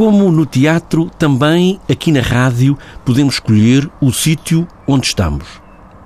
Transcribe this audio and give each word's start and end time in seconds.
Como 0.00 0.32
no 0.32 0.46
teatro, 0.46 1.10
também 1.18 1.78
aqui 1.86 2.10
na 2.10 2.22
rádio 2.22 2.78
podemos 3.04 3.34
escolher 3.34 3.86
o 4.00 4.10
sítio 4.10 4.66
onde 4.88 5.08
estamos. 5.08 5.46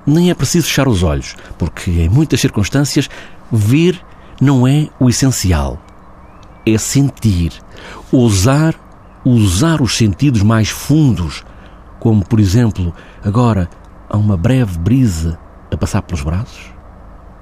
Nem 0.05 0.31
é 0.31 0.35
preciso 0.35 0.67
fechar 0.67 0.89
os 0.89 1.05
olhos, 1.05 1.37
porque 1.57 1.93
em 1.93 2.09
muitas 2.09 2.41
circunstâncias 2.41 3.09
ver 3.53 4.05
não 4.41 4.67
é 4.67 4.89
o 4.99 5.09
essencial. 5.09 5.81
É 6.67 6.77
sentir, 6.77 7.53
ousar 8.11 8.75
usar 9.25 9.81
os 9.81 9.97
sentidos 9.97 10.43
mais 10.43 10.71
fundos, 10.71 11.45
como 12.01 12.27
por 12.27 12.41
exemplo, 12.41 12.93
agora 13.25 13.71
há 14.11 14.17
uma 14.17 14.37
breve 14.37 14.77
brisa 14.77 15.39
a 15.71 15.77
passar 15.77 16.03
pelos 16.03 16.25
braços, 16.25 16.73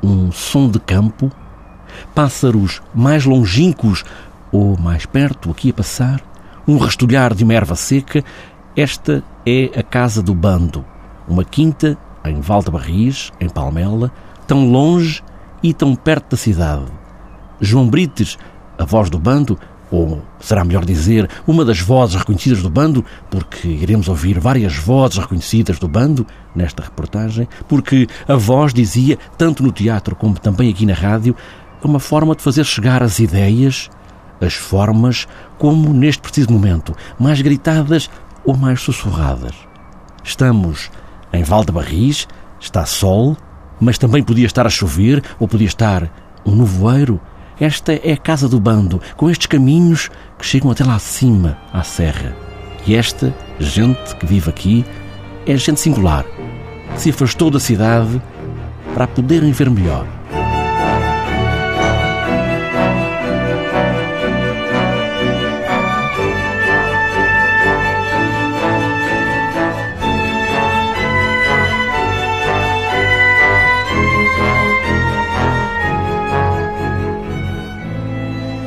um 0.03 0.31
som 0.31 0.69
de 0.69 0.79
campo, 0.79 1.33
pássaros 2.15 2.83
mais 2.95 3.25
longínquos 3.25 4.05
ou 4.53 4.79
mais 4.79 5.07
perto 5.07 5.51
aqui 5.51 5.71
a 5.71 5.73
passar, 5.73 6.23
um 6.67 6.77
rastulhar 6.77 7.35
de 7.35 7.45
uma 7.45 7.55
erva 7.55 7.75
seca. 7.75 8.25
Esta 8.77 9.23
é 9.47 9.71
a 9.79 9.83
casa 9.83 10.23
do 10.23 10.35
bando, 10.35 10.85
uma 11.29 11.45
quinta 11.45 11.99
em 12.25 12.41
Valdebarris, 12.41 13.33
em 13.41 13.49
Palmela, 13.49 14.11
tão 14.47 14.71
longe 14.71 15.23
e 15.63 15.75
tão 15.75 15.95
perto 15.95 16.31
da 16.31 16.37
cidade. 16.37 16.87
João 17.61 17.89
Brites, 17.89 18.39
a 18.79 18.85
voz 18.85 19.11
do 19.11 19.19
bando, 19.19 19.59
ou 19.91 20.23
será 20.41 20.65
melhor 20.65 20.85
dizer, 20.85 21.29
uma 21.47 21.65
das 21.65 21.81
vozes 21.81 22.17
reconhecidas 22.17 22.63
do 22.63 22.71
bando, 22.71 23.05
porque 23.31 23.69
iremos 23.69 24.09
ouvir 24.09 24.41
várias 24.41 24.75
vozes 24.75 25.19
reconhecidas 25.19 25.79
do 25.79 25.87
bando 25.87 26.27
nesta 26.55 26.83
reportagem, 26.83 27.47
porque 27.69 28.09
a 28.27 28.35
voz 28.35 28.73
dizia, 28.73 29.19
tanto 29.37 29.63
no 29.63 29.71
teatro 29.71 30.17
como 30.17 30.39
também 30.39 30.71
aqui 30.71 30.87
na 30.87 30.95
rádio, 30.95 31.37
é 31.83 31.87
uma 31.87 32.01
forma 32.01 32.35
de 32.35 32.43
fazer 32.43 32.65
chegar 32.65 33.03
as 33.03 33.19
ideias, 33.19 33.91
as 34.43 34.55
formas, 34.55 35.27
como 35.59 35.93
neste 35.95 36.21
preciso 36.21 36.53
momento, 36.53 36.95
mais 37.19 37.41
gritadas 37.41 38.11
ou 38.45 38.57
mais 38.57 38.81
sussurradas. 38.81 39.55
Estamos 40.25 40.91
em 41.33 41.43
Valdebarris, 41.43 42.27
está 42.61 42.85
sol, 42.85 43.37
mas 43.81 43.99
também 43.99 44.23
podia 44.23 44.47
estar 44.47 44.67
a 44.67 44.71
chover 44.71 45.23
ou 45.39 45.49
podia 45.49 45.67
estar 45.67 46.11
um 46.45 46.57
nevoeiro 46.57 47.21
esta 47.61 47.93
é 47.93 48.13
a 48.13 48.17
casa 48.17 48.49
do 48.49 48.59
bando, 48.59 49.01
com 49.17 49.31
estes 49.31 49.47
caminhos 49.47 50.11
que 50.37 50.45
chegam 50.45 50.71
até 50.71 50.83
lá 50.85 50.97
acima, 50.97 51.59
à 51.73 51.85
serra. 51.85 52.35
E 52.85 52.97
esta 52.97 53.33
gente 53.61 54.17
que 54.17 54.27
vive 54.27 54.51
aqui 54.51 54.85
é 55.47 55.57
gente 55.57 55.79
singular, 55.79 56.25
que 56.93 57.01
se 57.01 57.11
afastou 57.11 57.53
da 57.53 57.61
cidade 57.61 58.21
para 58.95 59.07
poderem 59.07 59.53
ver 59.53 59.71
melhor. 59.71 60.05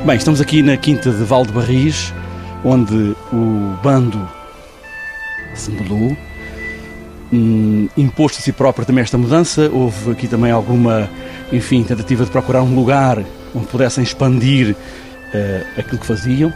Bem, 0.06 0.18
estamos 0.18 0.40
aqui 0.40 0.62
na 0.62 0.78
Quinta 0.78 1.10
de 1.10 1.24
Valdebarris, 1.24 2.14
onde 2.64 3.16
o 3.34 3.76
bando 3.82 4.30
se 5.56 5.72
mudou, 5.72 6.16
hum, 7.34 7.90
imposto 7.98 8.38
a 8.38 8.42
si 8.44 8.52
próprio 8.52 8.86
também 8.86 9.02
esta 9.02 9.18
mudança. 9.18 9.68
Houve 9.74 10.12
aqui 10.12 10.28
também 10.28 10.52
alguma, 10.52 11.10
enfim, 11.52 11.82
tentativa 11.82 12.24
de 12.24 12.30
procurar 12.30 12.62
um 12.62 12.76
lugar 12.76 13.18
onde 13.56 13.66
pudessem 13.66 14.04
expandir 14.04 14.76
uh, 14.76 15.80
aquilo 15.80 15.98
que 15.98 16.06
faziam. 16.06 16.54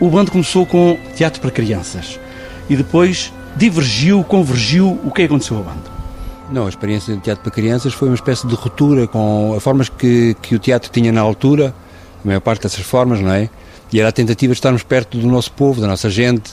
O 0.00 0.10
bando 0.10 0.32
começou 0.32 0.66
com 0.66 0.98
teatro 1.14 1.40
para 1.40 1.52
crianças 1.52 2.18
e 2.68 2.74
depois 2.74 3.32
divergiu, 3.56 4.24
convergiu. 4.24 4.98
O 5.04 5.12
que 5.12 5.22
é 5.22 5.26
aconteceu 5.26 5.56
ao 5.56 5.62
bando? 5.62 5.88
Não, 6.50 6.66
a 6.66 6.68
experiência 6.68 7.14
de 7.14 7.20
teatro 7.20 7.44
para 7.44 7.52
crianças 7.52 7.94
foi 7.94 8.08
uma 8.08 8.16
espécie 8.16 8.44
de 8.44 8.56
ruptura 8.56 9.06
com 9.06 9.54
as 9.56 9.62
formas 9.62 9.88
que, 9.88 10.34
que 10.42 10.56
o 10.56 10.58
teatro 10.58 10.90
tinha 10.90 11.12
na 11.12 11.20
altura 11.20 11.72
a 12.24 12.26
maior 12.26 12.40
parte 12.40 12.62
dessas 12.62 12.84
formas, 12.84 13.20
não 13.20 13.32
é? 13.32 13.48
E 13.92 14.00
era 14.00 14.08
a 14.08 14.12
tentativa 14.12 14.52
de 14.52 14.58
estarmos 14.58 14.82
perto 14.82 15.18
do 15.18 15.26
nosso 15.26 15.52
povo, 15.52 15.80
da 15.80 15.86
nossa 15.86 16.08
gente, 16.08 16.52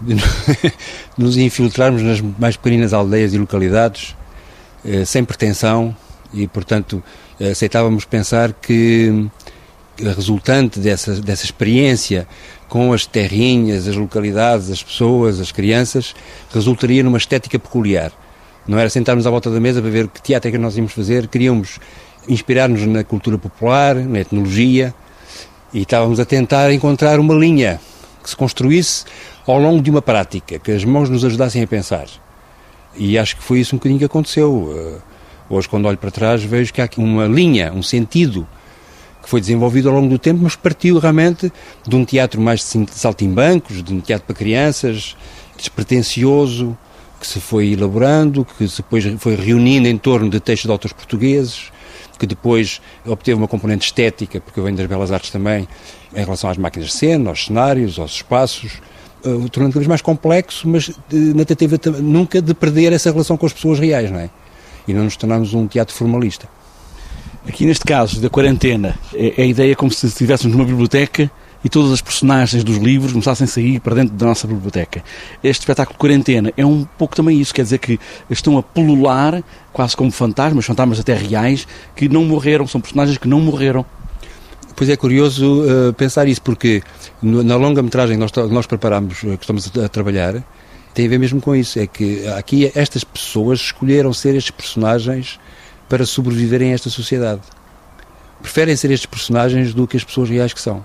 de 0.00 0.16
nos 1.18 1.36
infiltrarmos 1.36 2.02
nas 2.02 2.20
mais 2.20 2.56
pequeninas 2.56 2.92
aldeias 2.92 3.34
e 3.34 3.38
localidades, 3.38 4.16
eh, 4.84 5.04
sem 5.04 5.24
pretensão, 5.24 5.94
e 6.32 6.46
portanto 6.46 7.02
aceitávamos 7.50 8.04
pensar 8.04 8.52
que 8.52 9.28
resultante 9.98 10.78
dessa, 10.78 11.14
dessa 11.20 11.44
experiência 11.44 12.26
com 12.68 12.92
as 12.92 13.04
terrinhas, 13.04 13.86
as 13.86 13.96
localidades, 13.96 14.70
as 14.70 14.82
pessoas, 14.82 15.40
as 15.40 15.52
crianças, 15.52 16.14
resultaria 16.52 17.02
numa 17.02 17.18
estética 17.18 17.58
peculiar. 17.58 18.12
Não 18.66 18.78
era 18.78 18.88
sentarmos 18.88 19.26
à 19.26 19.30
volta 19.30 19.50
da 19.50 19.60
mesa 19.60 19.82
para 19.82 19.90
ver 19.90 20.08
que 20.08 20.22
teatro 20.22 20.48
é 20.48 20.52
que 20.52 20.58
nós 20.58 20.76
íamos 20.76 20.92
fazer, 20.92 21.28
queríamos 21.28 21.78
inspirar-nos 22.28 22.86
na 22.86 23.02
cultura 23.04 23.38
popular, 23.38 23.94
na 23.94 24.20
etnologia, 24.20 24.94
e 25.72 25.82
estávamos 25.82 26.20
a 26.20 26.24
tentar 26.24 26.72
encontrar 26.72 27.18
uma 27.18 27.34
linha 27.34 27.80
que 28.22 28.30
se 28.30 28.36
construísse 28.36 29.04
ao 29.46 29.58
longo 29.58 29.82
de 29.82 29.90
uma 29.90 30.02
prática, 30.02 30.58
que 30.58 30.70
as 30.70 30.84
mãos 30.84 31.08
nos 31.08 31.24
ajudassem 31.24 31.62
a 31.62 31.66
pensar. 31.66 32.06
E 32.96 33.18
acho 33.18 33.36
que 33.36 33.42
foi 33.42 33.60
isso 33.60 33.74
um 33.74 33.78
bocadinho 33.78 33.98
que 33.98 34.04
aconteceu. 34.04 34.72
Eh, 34.76 34.98
hoje, 35.48 35.68
quando 35.68 35.86
olho 35.86 35.98
para 35.98 36.10
trás, 36.10 36.42
vejo 36.42 36.72
que 36.72 36.80
há 36.80 36.84
aqui 36.84 37.00
uma 37.00 37.26
linha, 37.26 37.72
um 37.72 37.82
sentido 37.82 38.46
que 39.22 39.28
foi 39.28 39.40
desenvolvido 39.40 39.88
ao 39.88 39.94
longo 39.94 40.08
do 40.08 40.18
tempo, 40.18 40.40
mas 40.42 40.56
partiu 40.56 40.98
realmente 40.98 41.50
de 41.86 41.96
um 41.96 42.04
teatro 42.04 42.40
mais 42.40 42.60
de 42.60 42.86
saltimbancos, 42.90 43.82
de 43.82 43.94
um 43.94 44.00
teatro 44.00 44.26
para 44.26 44.34
crianças, 44.34 45.16
despretensioso, 45.56 46.76
que 47.20 47.26
se 47.26 47.40
foi 47.40 47.68
elaborando, 47.72 48.44
que 48.44 48.66
depois 48.66 49.04
foi 49.18 49.36
reunindo 49.36 49.86
em 49.86 49.96
torno 49.96 50.28
de 50.28 50.40
textos 50.40 50.66
de 50.66 50.72
autores 50.72 50.92
portugueses, 50.92 51.70
que 52.22 52.26
depois 52.26 52.80
obteve 53.04 53.36
uma 53.36 53.48
componente 53.48 53.86
estética, 53.86 54.40
porque 54.40 54.60
eu 54.60 54.62
venho 54.62 54.76
das 54.76 54.86
belas 54.86 55.10
artes 55.10 55.28
também, 55.30 55.66
em 56.14 56.24
relação 56.24 56.48
às 56.48 56.56
máquinas 56.56 56.90
de 56.90 56.94
cena, 56.94 57.30
aos 57.30 57.46
cenários, 57.46 57.98
aos 57.98 58.12
espaços, 58.12 58.74
uh, 59.24 59.48
tornando 59.48 59.72
cada 59.72 59.80
vez 59.80 59.88
mais 59.88 60.00
complexo, 60.00 60.68
mas 60.68 60.88
de, 61.08 61.34
na 61.34 61.44
tentativa 61.44 61.76
nunca 62.00 62.40
de 62.40 62.54
perder 62.54 62.92
essa 62.92 63.10
relação 63.10 63.36
com 63.36 63.44
as 63.44 63.52
pessoas 63.52 63.80
reais, 63.80 64.08
não 64.08 64.20
é? 64.20 64.30
E 64.86 64.94
não 64.94 65.02
nos 65.02 65.16
tornamos 65.16 65.52
um 65.52 65.66
teatro 65.66 65.92
formalista. 65.92 66.48
Aqui 67.44 67.66
neste 67.66 67.84
caso 67.84 68.20
da 68.20 68.30
quarentena, 68.30 68.96
é, 69.12 69.40
é 69.40 69.42
a 69.42 69.46
ideia 69.46 69.74
como 69.74 69.90
se 69.90 70.06
estivéssemos 70.06 70.56
numa 70.56 70.64
biblioteca 70.64 71.28
e 71.64 71.68
todas 71.68 71.92
as 71.92 72.00
personagens 72.00 72.64
dos 72.64 72.76
livros 72.76 73.12
começassem 73.12 73.44
a 73.44 73.48
sair 73.48 73.80
para 73.80 73.94
dentro 73.94 74.14
da 74.14 74.26
nossa 74.26 74.46
biblioteca. 74.46 75.02
Este 75.42 75.60
espetáculo 75.60 75.98
Quarentena 75.98 76.52
é 76.56 76.66
um 76.66 76.84
pouco 76.84 77.14
também 77.14 77.40
isso, 77.40 77.54
quer 77.54 77.62
dizer 77.62 77.78
que 77.78 77.98
estão 78.28 78.58
a 78.58 78.62
pulular 78.62 79.42
quase 79.72 79.96
como 79.96 80.10
fantasmas, 80.10 80.64
fantasmas 80.64 81.00
até 81.00 81.14
reais, 81.14 81.66
que 81.94 82.08
não 82.08 82.24
morreram, 82.24 82.66
são 82.66 82.80
personagens 82.80 83.18
que 83.18 83.28
não 83.28 83.40
morreram. 83.40 83.84
Pois 84.74 84.88
é 84.88 84.96
curioso 84.96 85.62
uh, 85.62 85.92
pensar 85.92 86.26
isso, 86.26 86.42
porque 86.42 86.82
no, 87.22 87.42
na 87.42 87.56
longa-metragem 87.56 88.16
que 88.16 88.20
nós, 88.20 88.50
nós 88.50 88.66
preparamos, 88.66 89.22
uh, 89.22 89.36
que 89.36 89.44
estamos 89.44 89.70
a, 89.76 89.84
a, 89.84 89.88
trabalhar, 89.88 90.42
tem 90.94 91.06
a 91.06 91.08
ver 91.08 91.18
mesmo 91.18 91.40
com 91.40 91.54
isso. 91.54 91.78
É 91.78 91.86
que 91.86 92.26
aqui 92.28 92.70
estas 92.74 93.04
pessoas 93.04 93.60
escolheram 93.60 94.12
ser 94.12 94.34
estes 94.34 94.50
personagens 94.50 95.38
para 95.88 96.06
sobreviverem 96.06 96.72
a 96.72 96.74
esta 96.74 96.90
sociedade. 96.90 97.42
Preferem 98.40 98.74
ser 98.74 98.90
estes 98.90 99.06
personagens 99.06 99.72
do 99.74 99.86
que 99.86 99.96
as 99.96 100.04
pessoas 100.04 100.28
reais 100.28 100.52
que 100.52 100.60
são. 100.60 100.84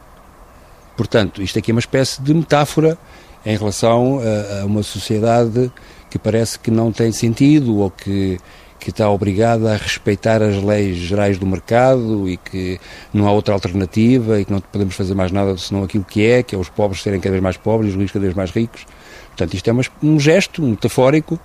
Portanto, 0.98 1.42
isto 1.42 1.58
aqui 1.58 1.72
é 1.72 1.74
uma 1.74 1.80
espécie 1.80 2.22
de 2.22 2.34
metáfora 2.34 2.98
em 3.46 3.56
relação 3.56 4.20
a, 4.20 4.62
a 4.62 4.66
uma 4.66 4.84
sociedade 4.84 5.72
que 6.10 6.20
parece 6.20 6.60
que 6.60 6.70
não 6.70 6.92
tem 6.92 7.12
sentido 7.12 7.78
ou 7.78 7.90
que 7.90 8.38
que 8.80 8.92
está 8.92 9.10
obrigada 9.10 9.74
a 9.74 9.76
respeitar 9.76 10.42
as 10.42 10.62
leis 10.62 10.98
gerais 10.98 11.38
do 11.38 11.46
mercado 11.46 12.30
e 12.30 12.38
que 12.38 12.80
não 13.14 13.28
há 13.28 13.32
outra 13.32 13.54
alternativa 13.54 14.40
e 14.40 14.46
que 14.46 14.52
não 14.52 14.62
podemos 14.62 14.96
fazer 14.96 15.14
mais 15.16 15.32
nada 15.32 15.58
senão 15.58 15.84
aquilo 15.84 16.04
que 16.04 16.26
é, 16.26 16.44
que 16.44 16.56
é 16.56 16.58
os 16.58 16.70
pobres 16.70 17.02
serem 17.02 17.20
cada 17.20 17.32
vez 17.32 17.44
mais 17.44 17.58
pobres 17.58 17.92
e 17.92 17.96
os 17.96 17.98
ricos 17.98 18.12
cada 18.12 18.24
vez 18.24 18.36
mais 18.36 18.52
ricos. 18.52 18.86
Portanto, 19.30 19.54
isto 19.54 19.70
é 19.70 19.74
um 20.04 20.20
gesto 20.20 20.62
metafórico 20.62 21.40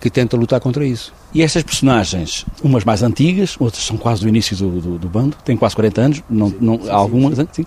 que 0.00 0.10
tenta 0.10 0.36
lutar 0.36 0.60
contra 0.60 0.84
isso. 0.84 1.12
E 1.34 1.42
estas 1.42 1.62
personagens, 1.62 2.46
umas 2.62 2.84
mais 2.84 3.02
antigas, 3.02 3.56
outras 3.58 3.84
são 3.84 3.96
quase 3.96 4.22
do 4.22 4.28
início 4.28 4.56
do, 4.56 4.80
do, 4.80 4.98
do 4.98 5.08
bando, 5.08 5.36
têm 5.44 5.56
quase 5.56 5.74
40 5.74 6.00
anos, 6.00 6.22
não, 6.30 6.50
sim, 6.50 6.56
não, 6.60 6.80
sim, 6.80 6.90
algumas, 6.90 7.38
sim, 7.52 7.66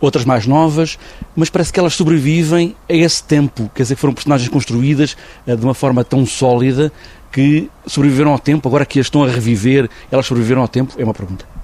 outras 0.00 0.24
mais 0.24 0.46
novas, 0.46 0.98
mas 1.34 1.50
parece 1.50 1.72
que 1.72 1.80
elas 1.80 1.94
sobrevivem 1.94 2.74
a 2.88 2.94
esse 2.94 3.22
tempo, 3.22 3.70
quer 3.74 3.82
dizer, 3.82 3.96
foram 3.96 4.14
personagens 4.14 4.48
construídas 4.48 5.16
uh, 5.46 5.56
de 5.56 5.64
uma 5.64 5.74
forma 5.74 6.04
tão 6.04 6.24
sólida 6.24 6.92
que 7.30 7.70
sobreviveram 7.86 8.32
ao 8.32 8.38
tempo, 8.38 8.68
agora 8.68 8.84
que 8.86 8.98
as 8.98 9.06
estão 9.06 9.22
a 9.22 9.28
reviver, 9.28 9.88
elas 10.10 10.26
sobreviveram 10.26 10.62
ao 10.62 10.68
tempo? 10.68 10.94
É 10.98 11.04
uma 11.04 11.14
pergunta. 11.14 11.59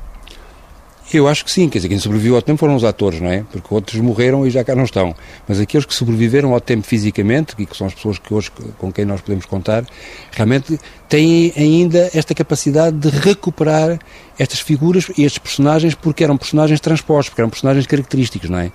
Eu 1.13 1.29
acho 1.29 1.45
que 1.45 1.51
sim, 1.53 1.69
quer 1.69 1.79
dizer, 1.79 1.89
quem 1.89 2.01
sobreviveu 2.01 2.35
ao 2.35 2.43
tempo 2.43 2.59
foram 2.59 2.75
os 2.75 2.83
atores, 2.83 3.21
não 3.21 3.31
é? 3.31 3.45
Porque 3.53 3.73
outros 3.73 4.01
morreram 4.01 4.45
e 4.45 4.51
já 4.51 4.65
cá 4.65 4.75
não 4.75 4.83
estão. 4.83 5.15
Mas 5.47 5.61
aqueles 5.61 5.87
que 5.87 5.95
sobreviveram 5.95 6.53
ao 6.53 6.61
tempo 6.61 6.85
fisicamente, 6.85 7.55
e 7.59 7.65
que 7.65 7.77
são 7.77 7.87
as 7.87 7.95
pessoas 7.95 8.19
que 8.19 8.35
hoje 8.35 8.51
com 8.77 8.93
quem 8.93 9.05
nós 9.05 9.21
podemos 9.21 9.47
contar, 9.47 9.85
realmente 10.33 10.81
têm 11.09 11.53
ainda 11.57 12.11
esta 12.13 12.35
capacidade 12.35 12.97
de 12.97 13.09
recuperar 13.09 14.01
estas 14.37 14.59
figuras 14.59 15.09
e 15.17 15.23
estes 15.23 15.39
personagens 15.39 15.95
porque 15.95 16.25
eram 16.25 16.37
personagens 16.37 16.81
transpostos, 16.81 17.29
porque 17.29 17.41
eram 17.41 17.51
personagens 17.51 17.87
característicos, 17.87 18.51
não 18.51 18.59
é? 18.59 18.73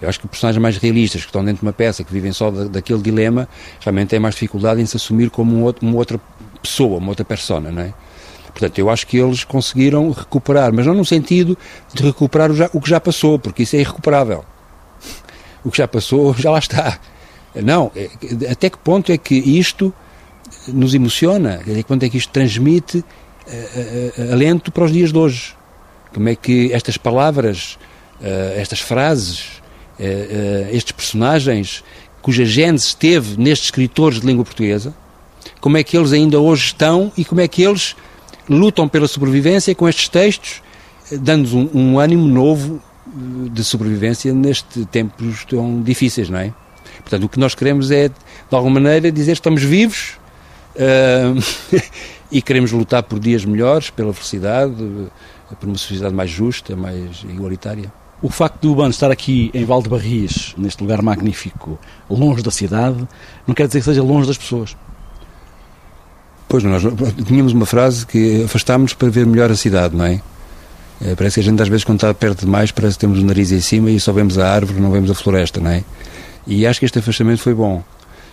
Eu 0.00 0.08
acho 0.08 0.18
que 0.18 0.26
personagens 0.28 0.60
mais 0.60 0.78
realistas, 0.78 1.22
que 1.22 1.28
estão 1.28 1.44
dentro 1.44 1.60
de 1.60 1.66
uma 1.66 1.72
peça, 1.74 2.02
que 2.02 2.12
vivem 2.12 2.32
só 2.32 2.50
da, 2.50 2.64
daquele 2.64 3.02
dilema, 3.02 3.46
realmente 3.80 4.08
têm 4.08 4.18
mais 4.18 4.34
dificuldade 4.34 4.80
em 4.80 4.86
se 4.86 4.96
assumir 4.96 5.28
como 5.28 5.54
um 5.54 5.62
outro, 5.62 5.86
uma 5.86 5.96
outra 5.96 6.18
pessoa, 6.62 6.98
uma 6.98 7.10
outra 7.10 7.24
persona, 7.24 7.70
não 7.70 7.82
é? 7.82 7.94
Portanto, 8.56 8.78
eu 8.78 8.88
acho 8.88 9.06
que 9.06 9.18
eles 9.18 9.44
conseguiram 9.44 10.10
recuperar, 10.10 10.72
mas 10.72 10.86
não 10.86 10.94
no 10.94 11.04
sentido 11.04 11.58
de 11.92 12.02
recuperar 12.02 12.50
o, 12.50 12.54
já, 12.54 12.70
o 12.72 12.80
que 12.80 12.88
já 12.88 12.98
passou, 12.98 13.38
porque 13.38 13.64
isso 13.64 13.76
é 13.76 13.80
irrecuperável. 13.80 14.46
O 15.62 15.70
que 15.70 15.76
já 15.76 15.86
passou, 15.86 16.32
já 16.40 16.50
lá 16.50 16.58
está. 16.58 16.98
Não, 17.54 17.92
é, 17.94 18.08
até 18.50 18.70
que 18.70 18.78
ponto 18.78 19.12
é 19.12 19.18
que 19.18 19.34
isto 19.34 19.92
nos 20.68 20.94
emociona? 20.94 21.56
Até 21.56 21.74
que 21.74 21.84
ponto 21.84 22.02
é 22.02 22.08
que 22.08 22.16
isto 22.16 22.32
transmite 22.32 22.96
uh, 22.96 24.22
uh, 24.22 24.32
alento 24.32 24.72
para 24.72 24.84
os 24.84 24.92
dias 24.92 25.12
de 25.12 25.18
hoje? 25.18 25.54
Como 26.14 26.26
é 26.30 26.34
que 26.34 26.72
estas 26.72 26.96
palavras, 26.96 27.78
uh, 28.22 28.58
estas 28.58 28.80
frases, 28.80 29.60
estes 30.72 30.92
personagens, 30.92 31.84
cuja 32.22 32.44
gênese 32.44 32.86
esteve 32.86 33.38
nestes 33.38 33.68
escritores 33.68 34.20
de 34.20 34.26
língua 34.26 34.44
portuguesa, 34.44 34.94
como 35.60 35.76
é 35.76 35.82
que 35.82 35.96
eles 35.96 36.12
ainda 36.12 36.38
hoje 36.38 36.66
estão 36.66 37.12
e 37.16 37.24
como 37.24 37.40
é 37.40 37.48
que 37.48 37.62
eles 37.62 37.96
lutam 38.48 38.88
pela 38.88 39.08
sobrevivência 39.08 39.74
com 39.74 39.88
estes 39.88 40.08
textos, 40.08 40.62
dando-nos 41.10 41.52
um, 41.52 41.68
um 41.74 41.98
ânimo 41.98 42.26
novo 42.26 42.80
de 43.06 43.64
sobrevivência 43.64 44.32
nestes 44.32 44.84
tempos 44.86 45.44
tão 45.44 45.82
difíceis, 45.82 46.28
não 46.28 46.38
é? 46.38 46.52
Portanto, 47.00 47.24
o 47.24 47.28
que 47.28 47.38
nós 47.38 47.54
queremos 47.54 47.90
é, 47.90 48.08
de 48.08 48.14
alguma 48.50 48.80
maneira, 48.80 49.12
dizer 49.12 49.32
que 49.32 49.38
estamos 49.38 49.62
vivos 49.62 50.18
uh, 50.74 51.80
e 52.30 52.42
queremos 52.42 52.72
lutar 52.72 53.02
por 53.02 53.18
dias 53.18 53.44
melhores, 53.44 53.90
pela 53.90 54.12
felicidade, 54.12 54.74
por 55.60 55.68
uma 55.68 55.78
sociedade 55.78 56.14
mais 56.14 56.30
justa, 56.30 56.74
mais 56.74 57.24
igualitária. 57.28 57.92
O 58.20 58.30
facto 58.30 58.62
do 58.62 58.70
Urbano 58.70 58.90
estar 58.90 59.10
aqui 59.10 59.50
em 59.52 59.64
Valdebarris, 59.64 60.54
neste 60.56 60.82
lugar 60.82 61.02
magnífico, 61.02 61.78
longe 62.08 62.42
da 62.42 62.50
cidade, 62.50 63.06
não 63.46 63.54
quer 63.54 63.66
dizer 63.66 63.80
que 63.80 63.84
seja 63.84 64.02
longe 64.02 64.26
das 64.26 64.38
pessoas. 64.38 64.76
Pois, 66.48 66.62
nós 66.62 66.82
tínhamos 67.26 67.52
uma 67.52 67.66
frase 67.66 68.06
que 68.06 68.44
afastámos-nos 68.44 68.94
para 68.94 69.08
ver 69.08 69.26
melhor 69.26 69.50
a 69.50 69.56
cidade, 69.56 69.96
não 69.96 70.04
é? 70.04 70.20
é? 71.04 71.14
Parece 71.16 71.34
que 71.34 71.40
a 71.40 71.42
gente 71.42 71.60
às 71.60 71.68
vezes 71.68 71.84
quando 71.84 71.98
está 71.98 72.14
perto 72.14 72.44
demais 72.44 72.70
parece 72.70 72.94
que 72.94 73.00
temos 73.00 73.18
o 73.18 73.24
nariz 73.24 73.50
em 73.50 73.60
cima 73.60 73.90
e 73.90 73.98
só 73.98 74.12
vemos 74.12 74.38
a 74.38 74.48
árvore, 74.48 74.80
não 74.80 74.90
vemos 74.90 75.10
a 75.10 75.14
floresta, 75.14 75.60
não 75.60 75.70
é? 75.70 75.82
E 76.46 76.64
acho 76.66 76.78
que 76.78 76.86
este 76.86 76.98
afastamento 77.00 77.40
foi 77.40 77.54
bom. 77.54 77.82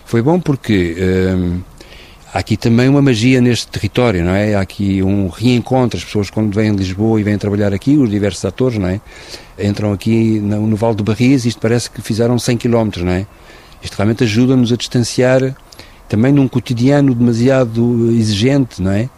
Foi 0.04 0.22
bom 0.22 0.38
porque 0.38 0.96
hum, 1.36 1.60
há 2.32 2.38
aqui 2.38 2.56
também 2.56 2.88
uma 2.88 3.02
magia 3.02 3.40
neste 3.40 3.66
território, 3.66 4.22
não 4.22 4.32
é? 4.32 4.54
Há 4.54 4.60
aqui 4.60 5.02
um 5.02 5.28
reencontro, 5.28 5.98
as 5.98 6.04
pessoas 6.04 6.30
quando 6.30 6.54
vêm 6.54 6.70
de 6.70 6.78
Lisboa 6.78 7.20
e 7.20 7.24
vêm 7.24 7.36
trabalhar 7.36 7.74
aqui, 7.74 7.96
os 7.96 8.08
diversos 8.08 8.44
atores, 8.44 8.78
não 8.78 8.88
é? 8.88 9.00
Entram 9.58 9.92
aqui 9.92 10.38
no, 10.38 10.64
no 10.68 10.76
Vale 10.76 10.94
do 10.94 11.02
Barris 11.02 11.44
e 11.44 11.48
isto 11.48 11.60
parece 11.60 11.90
que 11.90 12.00
fizeram 12.00 12.38
100 12.38 12.58
km, 12.58 12.90
não 13.02 13.12
é? 13.12 13.26
Isto 13.82 13.96
realmente 13.96 14.22
ajuda-nos 14.22 14.72
a 14.72 14.76
distanciar 14.76 15.54
também 16.08 16.32
num 16.32 16.48
cotidiano 16.48 17.14
demasiado 17.14 18.10
exigente, 18.10 18.82
não 18.82 18.90
é? 18.90 19.08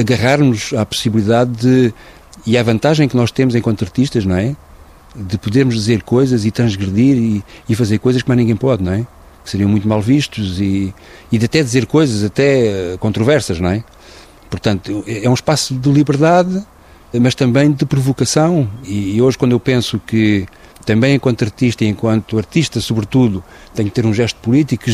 Agarrarmos 0.00 0.72
à 0.74 0.84
possibilidade 0.84 1.50
de. 1.52 1.94
e 2.46 2.58
à 2.58 2.62
vantagem 2.62 3.08
que 3.08 3.16
nós 3.16 3.30
temos 3.30 3.54
enquanto 3.54 3.84
artistas, 3.84 4.24
não 4.24 4.36
é? 4.36 4.54
De 5.14 5.38
podermos 5.38 5.74
dizer 5.74 6.02
coisas 6.02 6.44
e 6.44 6.50
transgredir 6.50 7.16
e, 7.16 7.44
e 7.68 7.74
fazer 7.74 7.98
coisas 7.98 8.22
que 8.22 8.28
mais 8.28 8.38
ninguém 8.38 8.56
pode, 8.56 8.82
não 8.82 8.92
é? 8.92 9.06
Que 9.44 9.50
seriam 9.50 9.68
muito 9.68 9.88
mal 9.88 10.00
vistos 10.00 10.60
e, 10.60 10.94
e 11.30 11.38
de 11.38 11.46
até 11.46 11.62
dizer 11.62 11.86
coisas 11.86 12.22
até 12.22 12.96
controversas, 12.98 13.58
não 13.58 13.70
é? 13.70 13.82
Portanto, 14.48 15.02
é 15.06 15.28
um 15.28 15.34
espaço 15.34 15.74
de 15.74 15.90
liberdade, 15.90 16.62
mas 17.20 17.34
também 17.34 17.72
de 17.72 17.86
provocação. 17.86 18.68
E, 18.84 19.16
e 19.16 19.22
hoje, 19.22 19.38
quando 19.38 19.52
eu 19.52 19.60
penso 19.60 19.98
que 20.06 20.46
também 20.84 21.14
enquanto 21.14 21.42
artista 21.42 21.84
e 21.84 21.88
enquanto 21.88 22.38
artista, 22.38 22.80
sobretudo, 22.80 23.42
tenho 23.74 23.88
que 23.88 23.94
ter 23.94 24.06
um 24.06 24.12
gesto 24.12 24.38
político. 24.40 24.84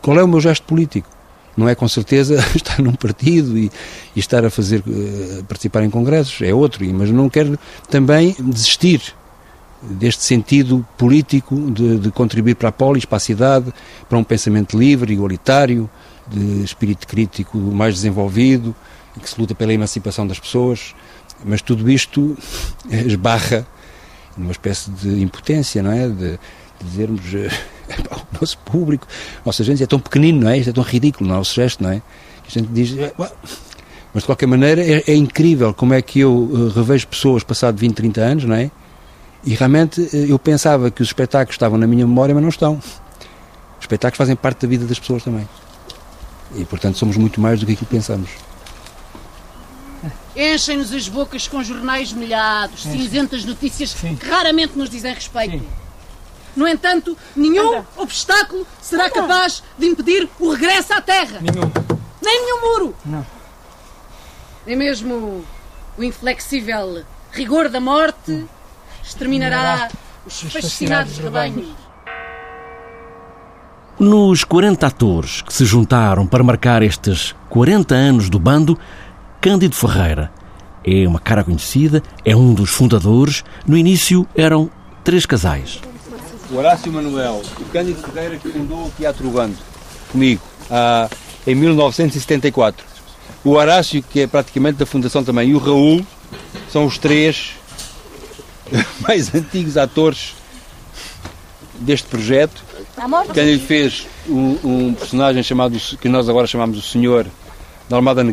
Qual 0.00 0.18
é 0.18 0.22
o 0.22 0.28
meu 0.28 0.40
gesto 0.40 0.64
político? 0.64 1.08
Não 1.56 1.68
é 1.68 1.74
com 1.74 1.86
certeza 1.86 2.34
estar 2.54 2.82
num 2.82 2.94
partido 2.94 3.56
e, 3.56 3.70
e 4.14 4.20
estar 4.20 4.44
a 4.44 4.50
fazer 4.50 4.80
uh, 4.80 5.44
participar 5.44 5.84
em 5.84 5.90
congressos, 5.90 6.40
é 6.42 6.52
outro, 6.52 6.84
mas 6.94 7.10
não 7.10 7.28
quero 7.28 7.58
também 7.88 8.34
desistir 8.40 9.14
deste 9.82 10.24
sentido 10.24 10.84
político 10.96 11.70
de, 11.70 11.98
de, 11.98 12.10
contribuir 12.10 12.54
para 12.54 12.70
a 12.70 12.72
polis, 12.72 13.04
para 13.04 13.18
a 13.18 13.20
cidade, 13.20 13.72
para 14.08 14.18
um 14.18 14.24
pensamento 14.24 14.78
livre, 14.78 15.12
igualitário, 15.12 15.88
de 16.26 16.64
espírito 16.64 17.06
crítico 17.06 17.58
mais 17.58 17.94
desenvolvido, 17.94 18.74
que 19.20 19.28
se 19.28 19.38
luta 19.38 19.54
pela 19.54 19.72
emancipação 19.72 20.26
das 20.26 20.38
pessoas, 20.38 20.94
mas 21.44 21.60
tudo 21.60 21.90
isto 21.90 22.36
esbarra 22.90 23.66
numa 24.36 24.52
espécie 24.52 24.90
de 24.90 25.22
impotência, 25.22 25.82
não 25.82 25.92
é? 25.92 26.08
De, 26.08 26.14
de 26.14 26.38
dizermos 26.84 27.22
uh, 27.34 28.14
o 28.14 28.40
nosso 28.40 28.58
público, 28.58 29.06
nossa 29.44 29.62
gente 29.64 29.82
é 29.82 29.86
tão 29.86 29.98
pequenino, 29.98 30.40
não 30.44 30.50
é? 30.50 30.58
Isto 30.58 30.70
é 30.70 30.72
tão 30.72 30.84
ridículo, 30.84 31.28
não 31.28 31.36
é? 31.36 31.40
O 31.40 31.44
gesto, 31.44 31.82
não 31.82 31.90
é? 31.90 32.02
A 32.46 32.50
gente 32.50 32.68
diz, 32.68 32.96
eh, 32.98 33.12
mas 34.12 34.22
de 34.22 34.26
qualquer 34.26 34.46
maneira 34.46 34.82
é, 34.82 35.02
é, 35.06 35.14
incrível 35.14 35.72
como 35.72 35.94
é 35.94 36.02
que 36.02 36.20
eu 36.20 36.32
uh, 36.32 36.68
revejo 36.68 37.06
pessoas 37.06 37.42
passado 37.42 37.76
20, 37.78 37.94
30 37.94 38.20
anos, 38.20 38.44
não 38.44 38.54
é? 38.54 38.70
E 39.44 39.54
realmente 39.54 40.08
eu 40.12 40.38
pensava 40.38 40.90
que 40.90 41.02
os 41.02 41.08
espetáculos 41.08 41.54
estavam 41.54 41.76
na 41.76 41.86
minha 41.86 42.06
memória, 42.06 42.34
mas 42.34 42.42
não 42.42 42.48
estão. 42.48 42.76
Os 42.76 43.82
espetáculos 43.82 44.16
fazem 44.16 44.34
parte 44.34 44.62
da 44.62 44.68
vida 44.68 44.86
das 44.86 44.98
pessoas 44.98 45.22
também. 45.22 45.46
E 46.54 46.64
portanto 46.64 46.96
somos 46.96 47.16
muito 47.18 47.40
mais 47.40 47.60
do 47.60 47.66
que 47.66 47.72
aquilo 47.72 47.86
que 47.86 47.94
pensamos. 47.94 48.30
Enchem-nos 50.36 50.92
as 50.92 51.08
bocas 51.08 51.46
com 51.46 51.62
jornais 51.62 52.12
molhados, 52.12 52.82
cinzentas 52.82 53.44
notícias 53.44 53.90
Sim. 53.90 54.16
que 54.16 54.28
raramente 54.28 54.76
nos 54.76 54.90
dizem 54.90 55.14
respeito. 55.14 55.58
Sim. 55.58 55.68
No 56.56 56.66
entanto, 56.68 57.16
nenhum 57.34 57.68
Anda. 57.68 57.86
obstáculo 57.96 58.66
será 58.80 59.06
Anda. 59.06 59.14
capaz 59.14 59.62
de 59.78 59.86
impedir 59.86 60.28
o 60.38 60.50
regresso 60.50 60.92
à 60.92 61.00
Terra. 61.00 61.40
Nenhum. 61.40 61.70
Nem 62.22 62.44
nenhum 62.44 62.60
muro. 62.60 62.96
Não. 63.04 63.26
Nem 64.66 64.76
mesmo 64.76 65.44
o 65.96 66.02
inflexível 66.02 67.04
rigor 67.32 67.68
da 67.68 67.80
morte 67.80 68.30
hum. 68.30 68.46
exterminará 69.02 69.88
os 70.26 70.40
fascinados 70.42 71.18
rebanhos. 71.18 71.68
Nos 73.98 74.42
40 74.42 74.86
atores 74.86 75.42
que 75.42 75.52
se 75.52 75.64
juntaram 75.64 76.26
para 76.26 76.42
marcar 76.42 76.82
estes 76.82 77.34
40 77.48 77.94
anos 77.94 78.28
do 78.28 78.40
bando, 78.40 78.76
Cândido 79.44 79.76
Ferreira. 79.76 80.32
É 80.82 81.06
uma 81.06 81.20
cara 81.20 81.44
conhecida, 81.44 82.02
é 82.24 82.34
um 82.34 82.54
dos 82.54 82.70
fundadores. 82.70 83.44
No 83.66 83.76
início 83.76 84.26
eram 84.34 84.70
três 85.04 85.26
casais. 85.26 85.80
O 86.50 86.56
Horácio 86.56 86.90
Manuel, 86.90 87.42
o 87.60 87.64
Cândido 87.66 88.00
Ferreira 88.00 88.38
que 88.38 88.48
fundou 88.48 88.86
o 88.86 88.92
Teatro 88.96 89.28
Bando, 89.28 89.54
comigo, 90.10 90.40
ah, 90.70 91.10
em 91.46 91.54
1974. 91.54 92.86
O 93.44 93.50
Horácio, 93.50 94.02
que 94.02 94.20
é 94.20 94.26
praticamente 94.26 94.78
da 94.78 94.86
fundação 94.86 95.22
também, 95.22 95.50
e 95.50 95.54
o 95.54 95.58
Raul, 95.58 96.06
são 96.72 96.86
os 96.86 96.96
três 96.96 97.50
mais 99.06 99.34
antigos 99.34 99.76
atores 99.76 100.36
deste 101.80 102.08
projeto. 102.08 102.64
Cândido 103.34 103.66
fez 103.66 104.06
um, 104.26 104.56
um 104.64 104.94
personagem 104.94 105.42
chamado, 105.42 105.78
que 106.00 106.08
nós 106.08 106.30
agora 106.30 106.46
chamamos 106.46 106.78
o 106.78 106.82
Senhor 106.82 107.26
da 107.90 107.96
Almada 107.96 108.24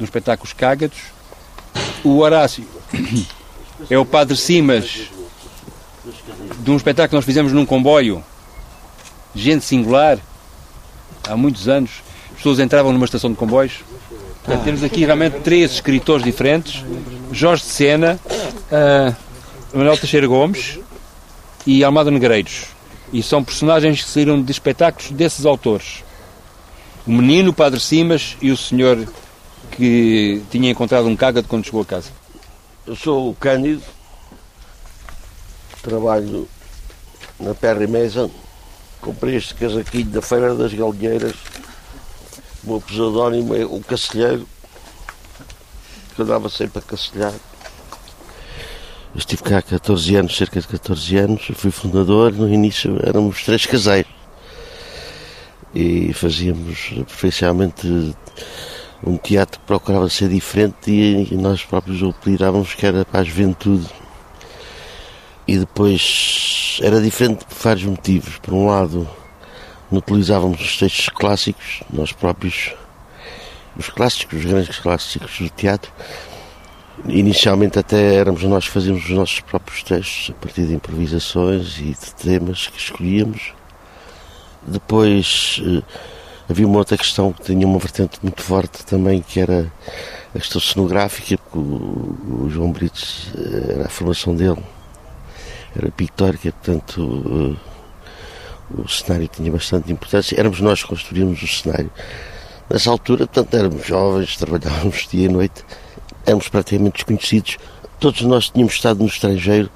Negreiros, 0.00 0.02
dos 0.02 0.08
espetáculos 0.08 0.52
Cágados. 0.52 0.98
O 2.02 2.18
Horácio 2.18 2.66
é 3.88 3.98
o 3.98 4.04
Padre 4.04 4.36
Simas 4.36 5.08
de 6.58 6.70
um 6.70 6.76
espetáculo 6.76 7.08
que 7.10 7.14
nós 7.16 7.24
fizemos 7.24 7.52
num 7.52 7.66
comboio. 7.66 8.24
Gente 9.34 9.64
singular, 9.64 10.18
há 11.28 11.36
muitos 11.36 11.68
anos. 11.68 11.90
As 12.30 12.36
pessoas 12.36 12.58
entravam 12.58 12.92
numa 12.92 13.04
estação 13.04 13.30
de 13.30 13.36
comboios. 13.36 13.84
Portanto, 14.42 14.64
temos 14.64 14.82
aqui 14.82 15.04
realmente 15.04 15.40
três 15.40 15.72
escritores 15.72 16.24
diferentes: 16.24 16.84
Jorge 17.30 17.62
de 17.62 17.68
Sena, 17.68 18.18
uh, 18.26 19.14
Manuel 19.74 19.98
Teixeira 19.98 20.26
Gomes 20.26 20.78
e 21.66 21.84
Almada 21.84 22.10
Negreiros. 22.10 22.66
E 23.12 23.22
são 23.22 23.44
personagens 23.44 24.02
que 24.02 24.08
saíram 24.08 24.40
de 24.40 24.50
espetáculos 24.50 25.10
desses 25.10 25.44
autores. 25.44 26.02
O 27.06 27.12
menino, 27.12 27.50
o 27.50 27.54
Padre 27.54 27.80
Simas 27.80 28.36
e 28.40 28.50
o 28.50 28.56
senhor 28.56 29.06
que 29.80 30.42
tinha 30.50 30.70
encontrado 30.70 31.08
um 31.08 31.16
cágado 31.16 31.48
quando 31.48 31.64
chegou 31.64 31.80
a 31.80 31.86
casa? 31.86 32.10
Eu 32.86 32.94
sou 32.94 33.30
o 33.30 33.34
Cândido, 33.34 33.82
trabalho 35.82 36.46
na 37.38 37.54
Perry 37.54 37.86
Mason, 37.86 38.30
comprei 39.00 39.36
este 39.36 39.54
casaquinho 39.54 40.10
da 40.10 40.20
Feira 40.20 40.54
das 40.54 40.74
Galinheiras, 40.74 41.32
o 42.62 42.72
meu 42.72 42.80
pseudónimo 42.82 43.56
é 43.56 43.64
o 43.64 43.80
Cacilheiro, 43.80 44.46
que 46.14 46.20
andava 46.20 46.50
sempre 46.50 46.80
a 46.80 46.82
cacilhar. 46.82 47.32
Eu 47.32 49.18
estive 49.18 49.42
cá 49.42 49.58
há 49.58 49.62
14 49.62 50.14
anos, 50.14 50.36
cerca 50.36 50.60
de 50.60 50.68
14 50.68 51.16
anos, 51.16 51.42
eu 51.48 51.54
fui 51.54 51.70
fundador, 51.70 52.34
no 52.34 52.52
início 52.52 52.98
éramos 53.02 53.42
três 53.44 53.64
casais 53.64 54.04
e 55.74 56.12
fazíamos 56.12 56.90
preferencialmente 57.06 58.14
um 59.04 59.16
teatro 59.16 59.60
que 59.60 59.66
procurava 59.66 60.08
ser 60.08 60.28
diferente 60.28 60.90
e, 60.90 61.34
nós 61.36 61.64
próprios 61.64 62.02
o 62.02 62.10
apelidávamos 62.10 62.74
que 62.74 62.84
era 62.84 63.04
para 63.04 63.20
a 63.20 63.24
juventude. 63.24 63.88
E 65.46 65.58
depois 65.58 66.78
era 66.82 67.00
diferente 67.00 67.44
por 67.44 67.56
vários 67.56 67.84
motivos. 67.84 68.38
Por 68.38 68.54
um 68.54 68.66
lado, 68.66 69.08
não 69.90 69.98
utilizávamos 69.98 70.60
os 70.60 70.76
textos 70.76 71.08
clássicos, 71.08 71.82
nós 71.90 72.12
próprios, 72.12 72.74
os 73.76 73.88
clássicos, 73.88 74.38
os 74.38 74.44
grandes 74.44 74.78
clássicos 74.78 75.38
do 75.38 75.48
teatro. 75.48 75.90
Inicialmente 77.08 77.78
até 77.78 78.16
éramos 78.16 78.42
nós 78.42 78.66
que 78.66 78.72
fazíamos 78.72 79.04
os 79.04 79.10
nossos 79.10 79.40
próprios 79.40 79.82
textos, 79.82 80.30
a 80.30 80.34
partir 80.34 80.66
de 80.66 80.74
improvisações 80.74 81.78
e 81.78 81.94
de 81.94 82.14
temas 82.14 82.66
que 82.66 82.78
escolhíamos. 82.78 83.54
Depois 84.62 85.62
eh, 85.64 85.82
havia 86.50 86.66
uma 86.66 86.78
outra 86.78 86.96
questão 86.96 87.32
que 87.32 87.42
tinha 87.42 87.66
uma 87.66 87.78
vertente 87.78 88.18
muito 88.22 88.42
forte 88.42 88.84
também, 88.84 89.22
que 89.22 89.40
era 89.40 89.72
a 90.34 90.38
questão 90.38 90.60
cenográfica, 90.60 91.38
porque 91.38 91.58
o, 91.58 92.48
João 92.50 92.72
Brites 92.72 93.28
eh, 93.36 93.74
era 93.74 93.86
a 93.86 93.88
formação 93.88 94.34
dele, 94.34 94.62
era 95.76 95.90
pictórica, 95.92 96.52
portanto 96.52 97.56
o 98.72 98.88
cenário 98.88 99.28
tinha 99.28 99.50
bastante 99.50 99.92
importância. 99.92 100.38
Éramos 100.38 100.60
nós 100.60 100.82
que 100.82 100.88
construímos 100.88 101.42
o 101.42 101.46
cenário. 101.46 101.90
Nessa 102.68 102.90
altura, 102.90 103.26
portanto, 103.26 103.54
éramos 103.54 103.86
jovens, 103.86 104.36
trabalhávamos 104.36 105.08
dia 105.10 105.26
e 105.26 105.28
noite, 105.28 105.64
éramos 106.24 106.48
praticamente 106.48 106.94
desconhecidos. 106.94 107.58
Todos 107.98 108.22
nós 108.22 108.48
tínhamos 108.48 108.74
estado 108.74 109.00
no 109.00 109.06
estrangeiro, 109.06 109.68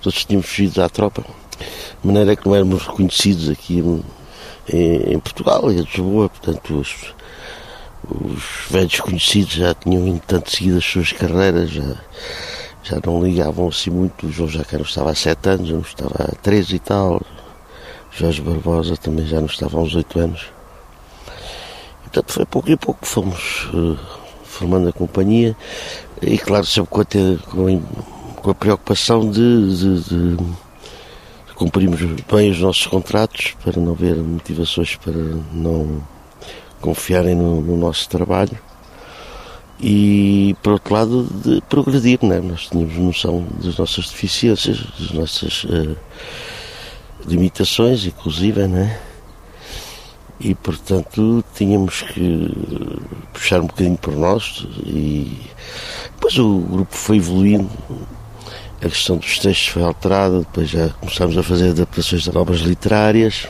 todos 0.00 0.24
tínhamos 0.24 0.46
fugido 0.46 0.82
à 0.82 0.88
tropa, 0.88 1.22
de 1.22 2.06
maneira 2.06 2.36
que 2.36 2.46
não 2.46 2.54
éramos 2.54 2.86
reconhecidos 2.86 3.48
aqui 3.48 3.82
em, 4.68 5.14
em 5.14 5.20
Portugal 5.20 5.70
e 5.70 5.76
em 5.76 5.80
Lisboa. 5.80 6.28
Portanto, 6.28 6.80
os, 6.80 7.14
os 8.08 8.42
velhos 8.70 9.00
conhecidos 9.00 9.54
já 9.54 9.74
tinham, 9.74 10.06
entanto, 10.06 10.50
seguido 10.50 10.78
as 10.78 10.84
suas 10.84 11.12
carreiras, 11.12 11.70
já, 11.70 11.96
já 12.82 13.00
não 13.04 13.22
ligavam 13.22 13.68
assim 13.68 13.90
muito. 13.90 14.26
O 14.26 14.32
João 14.32 14.48
Jacaro 14.48 14.82
estava 14.82 15.10
há 15.10 15.14
sete 15.14 15.48
anos, 15.48 15.68
eu 15.68 15.76
não 15.76 15.82
estava 15.82 16.14
há 16.24 16.34
três 16.42 16.70
e 16.70 16.78
tal. 16.78 17.20
Jorge 18.10 18.42
Barbosa 18.42 18.96
também 18.96 19.26
já 19.26 19.40
não 19.40 19.46
estava 19.46 19.78
há 19.78 19.80
uns 19.80 19.94
oito 19.94 20.18
anos. 20.18 20.46
Portanto, 22.02 22.32
foi 22.32 22.44
pouco 22.44 22.70
e 22.70 22.76
pouco 22.76 23.06
fomos 23.06 23.70
uh, 23.72 23.98
formando 24.44 24.88
a 24.88 24.92
companhia 24.92 25.56
e, 26.20 26.36
claro, 26.36 26.66
sempre 26.66 26.90
com 26.90 27.00
a, 27.00 27.04
ter, 27.04 27.38
com, 27.40 27.82
com 28.36 28.50
a 28.50 28.54
preocupação 28.54 29.30
de, 29.30 29.76
de, 29.76 30.00
de, 30.00 30.36
de 31.64 31.70
cumprirmos 31.70 32.00
bem 32.30 32.50
os 32.50 32.60
nossos 32.60 32.86
contratos 32.86 33.54
para 33.62 33.80
não 33.80 33.92
haver 33.92 34.16
motivações 34.16 34.96
para 34.96 35.12
não 35.52 36.02
confiarem 36.80 37.34
no, 37.34 37.60
no 37.60 37.76
nosso 37.76 38.08
trabalho 38.08 38.58
e, 39.80 40.56
por 40.62 40.74
outro 40.74 40.94
lado, 40.94 41.28
de 41.44 41.60
progredir. 41.62 42.18
Né? 42.22 42.40
Nós 42.40 42.68
tínhamos 42.68 42.96
noção 42.96 43.46
das 43.62 43.76
nossas 43.76 44.08
deficiências, 44.08 44.78
das 44.98 45.10
nossas. 45.12 45.64
Uh, 45.64 45.96
limitações, 47.26 48.04
inclusive, 48.04 48.66
né? 48.66 48.98
E, 50.40 50.54
portanto, 50.54 51.44
tínhamos 51.54 52.02
que 52.02 52.50
puxar 53.32 53.60
um 53.60 53.66
bocadinho 53.66 53.96
por 53.96 54.16
nós 54.16 54.66
e 54.84 55.40
depois 56.14 56.36
o 56.38 56.58
grupo 56.58 56.96
foi 56.96 57.18
evoluindo, 57.18 57.70
a 58.82 58.88
questão 58.88 59.16
dos 59.16 59.38
textos 59.38 59.68
foi 59.68 59.82
alterada, 59.82 60.40
depois 60.40 60.68
já 60.68 60.88
começámos 60.88 61.38
a 61.38 61.42
fazer 61.42 61.70
adaptações 61.70 62.22
de 62.22 62.36
obras 62.36 62.60
literárias 62.60 63.48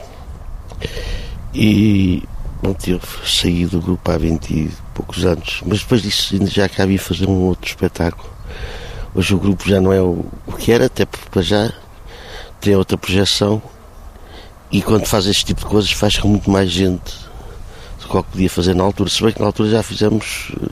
e 1.54 2.22
pronto, 2.60 2.86
eu 2.88 3.00
saí 3.24 3.64
do 3.64 3.80
grupo 3.80 4.10
há 4.10 4.18
20 4.18 4.50
e 4.50 4.70
poucos 4.94 5.24
anos, 5.24 5.62
mas 5.64 5.80
depois 5.80 6.02
disso 6.02 6.34
ainda 6.34 6.46
já 6.50 6.66
acabei 6.66 6.98
fazer 6.98 7.28
um 7.28 7.44
outro 7.44 7.66
espetáculo. 7.66 8.30
Hoje 9.14 9.34
o 9.34 9.38
grupo 9.38 9.66
já 9.66 9.80
não 9.80 9.92
é 9.92 10.00
o, 10.00 10.24
o 10.46 10.52
que 10.52 10.70
era, 10.70 10.86
até 10.86 11.06
porque 11.06 11.42
já 11.42 11.72
tem 12.60 12.76
outra 12.76 12.98
projeção 12.98 13.60
e 14.70 14.80
quando 14.80 15.06
faz 15.06 15.26
este 15.26 15.46
tipo 15.46 15.62
de 15.62 15.66
coisas 15.66 15.92
faz 15.92 16.18
com 16.18 16.28
muito 16.28 16.50
mais 16.50 16.70
gente 16.70 17.14
do 18.00 18.06
que 18.06 18.30
podia 18.30 18.50
fazer 18.50 18.74
na 18.74 18.84
altura. 18.84 19.10
Se 19.10 19.22
bem 19.22 19.32
que 19.32 19.40
na 19.40 19.46
altura 19.46 19.70
já 19.70 19.82
fizemos 19.82 20.52
eh, 20.62 20.68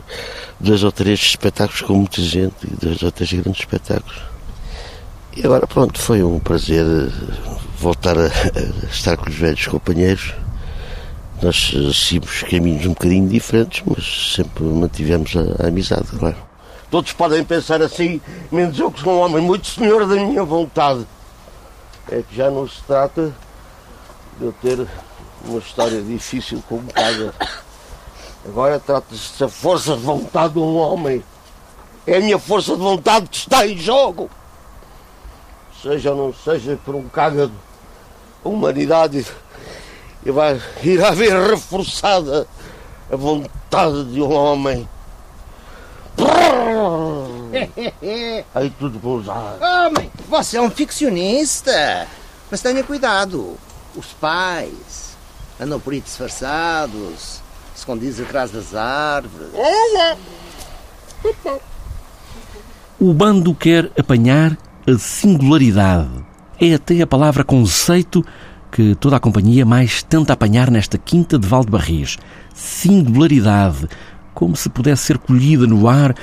dois 0.59 0.85
ou 0.85 0.93
três 0.93 1.19
espetáculos 1.21 1.83
com 1.83 1.95
muita 1.95 2.21
gente 2.21 2.55
e 2.65 2.77
dois 2.77 3.03
ou 3.03 3.11
três 3.11 3.33
grandes 3.33 3.61
espetáculos. 3.61 4.31
E 5.41 5.47
agora 5.47 5.67
pronto, 5.67 5.99
foi 5.99 6.23
um 6.23 6.39
prazer 6.39 6.85
eh, 6.85 7.11
voltar 7.79 8.19
a, 8.19 8.27
a 8.27 8.91
estar 8.91 9.17
com 9.17 9.31
os 9.31 9.35
velhos 9.35 9.67
companheiros. 9.69 10.35
Nós 11.41 11.73
eh, 11.75 11.93
seguimos 11.95 12.43
caminhos 12.43 12.85
um 12.85 12.91
bocadinho 12.91 13.27
diferentes, 13.27 13.83
mas 13.87 14.35
sempre 14.35 14.63
mantivemos 14.65 15.35
a, 15.35 15.65
a 15.65 15.69
amizade, 15.69 16.09
claro. 16.19 16.37
Todos 16.91 17.15
podem 17.15 17.43
pensar 17.43 17.81
assim, 17.81 18.21
menos 18.53 18.79
eu 18.79 18.93
que 18.93 19.01
sou 19.01 19.15
um 19.15 19.21
homem 19.21 19.43
muito 19.43 19.67
senhor 19.67 20.07
da 20.07 20.17
minha 20.17 20.45
vontade 20.45 21.07
é 22.11 22.23
que 22.23 22.37
já 22.37 22.51
não 22.51 22.69
se 22.69 22.83
trata 22.83 23.33
de 24.39 24.45
eu 24.45 24.53
ter 24.61 24.87
uma 25.47 25.59
história 25.59 26.03
difícil 26.03 26.63
como 26.69 26.93
cada. 26.93 27.33
Agora 28.45 28.79
trata-se 28.79 29.41
da 29.41 29.49
força 29.49 29.97
de 29.97 30.03
vontade 30.03 30.53
de 30.53 30.59
um 30.59 30.77
homem. 30.77 31.25
É 32.07 32.19
a 32.19 32.21
minha 32.21 32.39
força 32.39 32.77
de 32.77 32.83
vontade 32.83 33.27
que 33.31 33.37
está 33.37 33.67
em 33.67 33.79
jogo. 33.79 34.29
Seja 35.83 36.11
ou 36.11 36.17
não 36.17 36.35
seja 36.35 36.79
por 36.85 36.95
um 36.95 37.09
cágado, 37.09 37.53
a 38.45 38.49
humanidade 38.49 39.27
vai 40.27 40.61
ir 40.83 41.03
a 41.03 41.11
ver 41.11 41.33
reforçada 41.49 42.47
a 43.11 43.17
vontade 43.17 44.13
de 44.13 44.21
um 44.21 44.33
homem. 44.33 44.89
Aí 48.55 48.71
tudo 48.79 48.99
gozado. 48.99 49.65
Homem, 49.65 50.11
você 50.29 50.59
é 50.59 50.61
um 50.61 50.71
ficcionista. 50.71 52.07
Mas 52.51 52.61
tenha 52.61 52.85
cuidado. 52.85 53.57
Os 53.97 54.07
pais 54.07 55.17
andam 55.59 55.81
por 55.81 55.93
aí 55.93 56.01
disfarçados, 56.01 57.41
escondidos 57.75 58.21
atrás 58.21 58.51
das 58.51 58.75
árvores. 58.75 59.51
O 63.01 63.13
bando 63.13 63.55
quer 63.55 63.91
apanhar 63.99 64.57
singularidade. 64.99 66.11
É 66.61 66.75
até 66.75 67.01
a 67.01 67.07
palavra 67.07 67.45
conceito 67.45 68.25
que 68.71 68.95
toda 68.95 69.17
a 69.17 69.21
companhia 69.21 69.67
mais 69.67 70.03
tenta 70.03 70.33
apanhar 70.33 70.71
nesta 70.71 70.97
quinta 70.97 71.39
de 71.39 71.47
Valdebarris. 71.47 72.19
Singularidade, 72.55 73.89
como 74.35 74.55
se 74.55 74.69
pudesse 74.69 75.05
ser 75.05 75.19
colhida 75.19 75.67
no 75.67 75.89
ar 75.89 76.15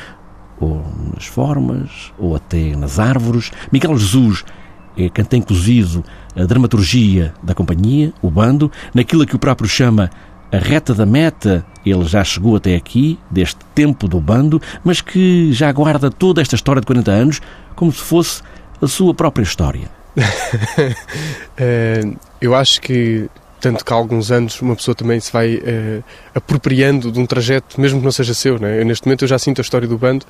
ou 0.59 0.83
nas 1.13 1.25
formas, 1.25 2.13
ou 2.17 2.35
até 2.35 2.75
nas 2.75 2.99
árvores. 2.99 3.51
Miguel 3.71 3.97
Jesus 3.97 4.43
é 4.97 5.09
quem 5.09 5.23
tem 5.23 5.41
cozido 5.41 6.03
a 6.35 6.43
dramaturgia 6.43 7.33
da 7.43 7.53
companhia, 7.53 8.11
o 8.21 8.31
bando, 8.31 8.71
naquilo 8.93 9.25
que 9.25 9.35
o 9.35 9.39
próprio 9.39 9.69
chama 9.69 10.09
a 10.51 10.57
reta 10.57 10.93
da 10.93 11.05
meta. 11.05 11.65
Ele 11.85 12.03
já 12.05 12.23
chegou 12.23 12.55
até 12.55 12.75
aqui, 12.75 13.19
deste 13.29 13.59
tempo 13.75 14.07
do 14.07 14.19
bando, 14.19 14.61
mas 14.83 14.99
que 14.99 15.51
já 15.53 15.71
guarda 15.71 16.09
toda 16.09 16.41
esta 16.41 16.55
história 16.55 16.81
de 16.81 16.87
40 16.87 17.11
anos 17.11 17.41
como 17.75 17.91
se 17.91 18.01
fosse 18.01 18.41
a 18.81 18.87
sua 18.87 19.13
própria 19.13 19.43
história. 19.43 19.89
Eh, 21.59 22.01
eu 22.39 22.53
acho 22.53 22.79
que 22.79 23.27
tanto 23.59 23.83
que 23.83 23.91
há 23.91 23.95
alguns 23.95 24.31
anos 24.31 24.61
uma 24.61 24.75
pessoa 24.75 24.93
também 24.93 25.19
se 25.19 25.31
vai 25.31 25.55
uh, 25.55 26.03
apropriando 26.33 27.11
de 27.11 27.19
um 27.19 27.25
trajeto, 27.25 27.79
mesmo 27.81 27.99
que 27.99 28.05
não 28.05 28.11
seja 28.11 28.33
seu. 28.33 28.59
Né? 28.59 28.79
Eu, 28.79 28.85
neste 28.85 29.05
momento 29.05 29.23
eu 29.23 29.27
já 29.27 29.39
sinto 29.39 29.59
a 29.59 29.63
história 29.63 29.87
do 29.87 29.97
bando 29.97 30.25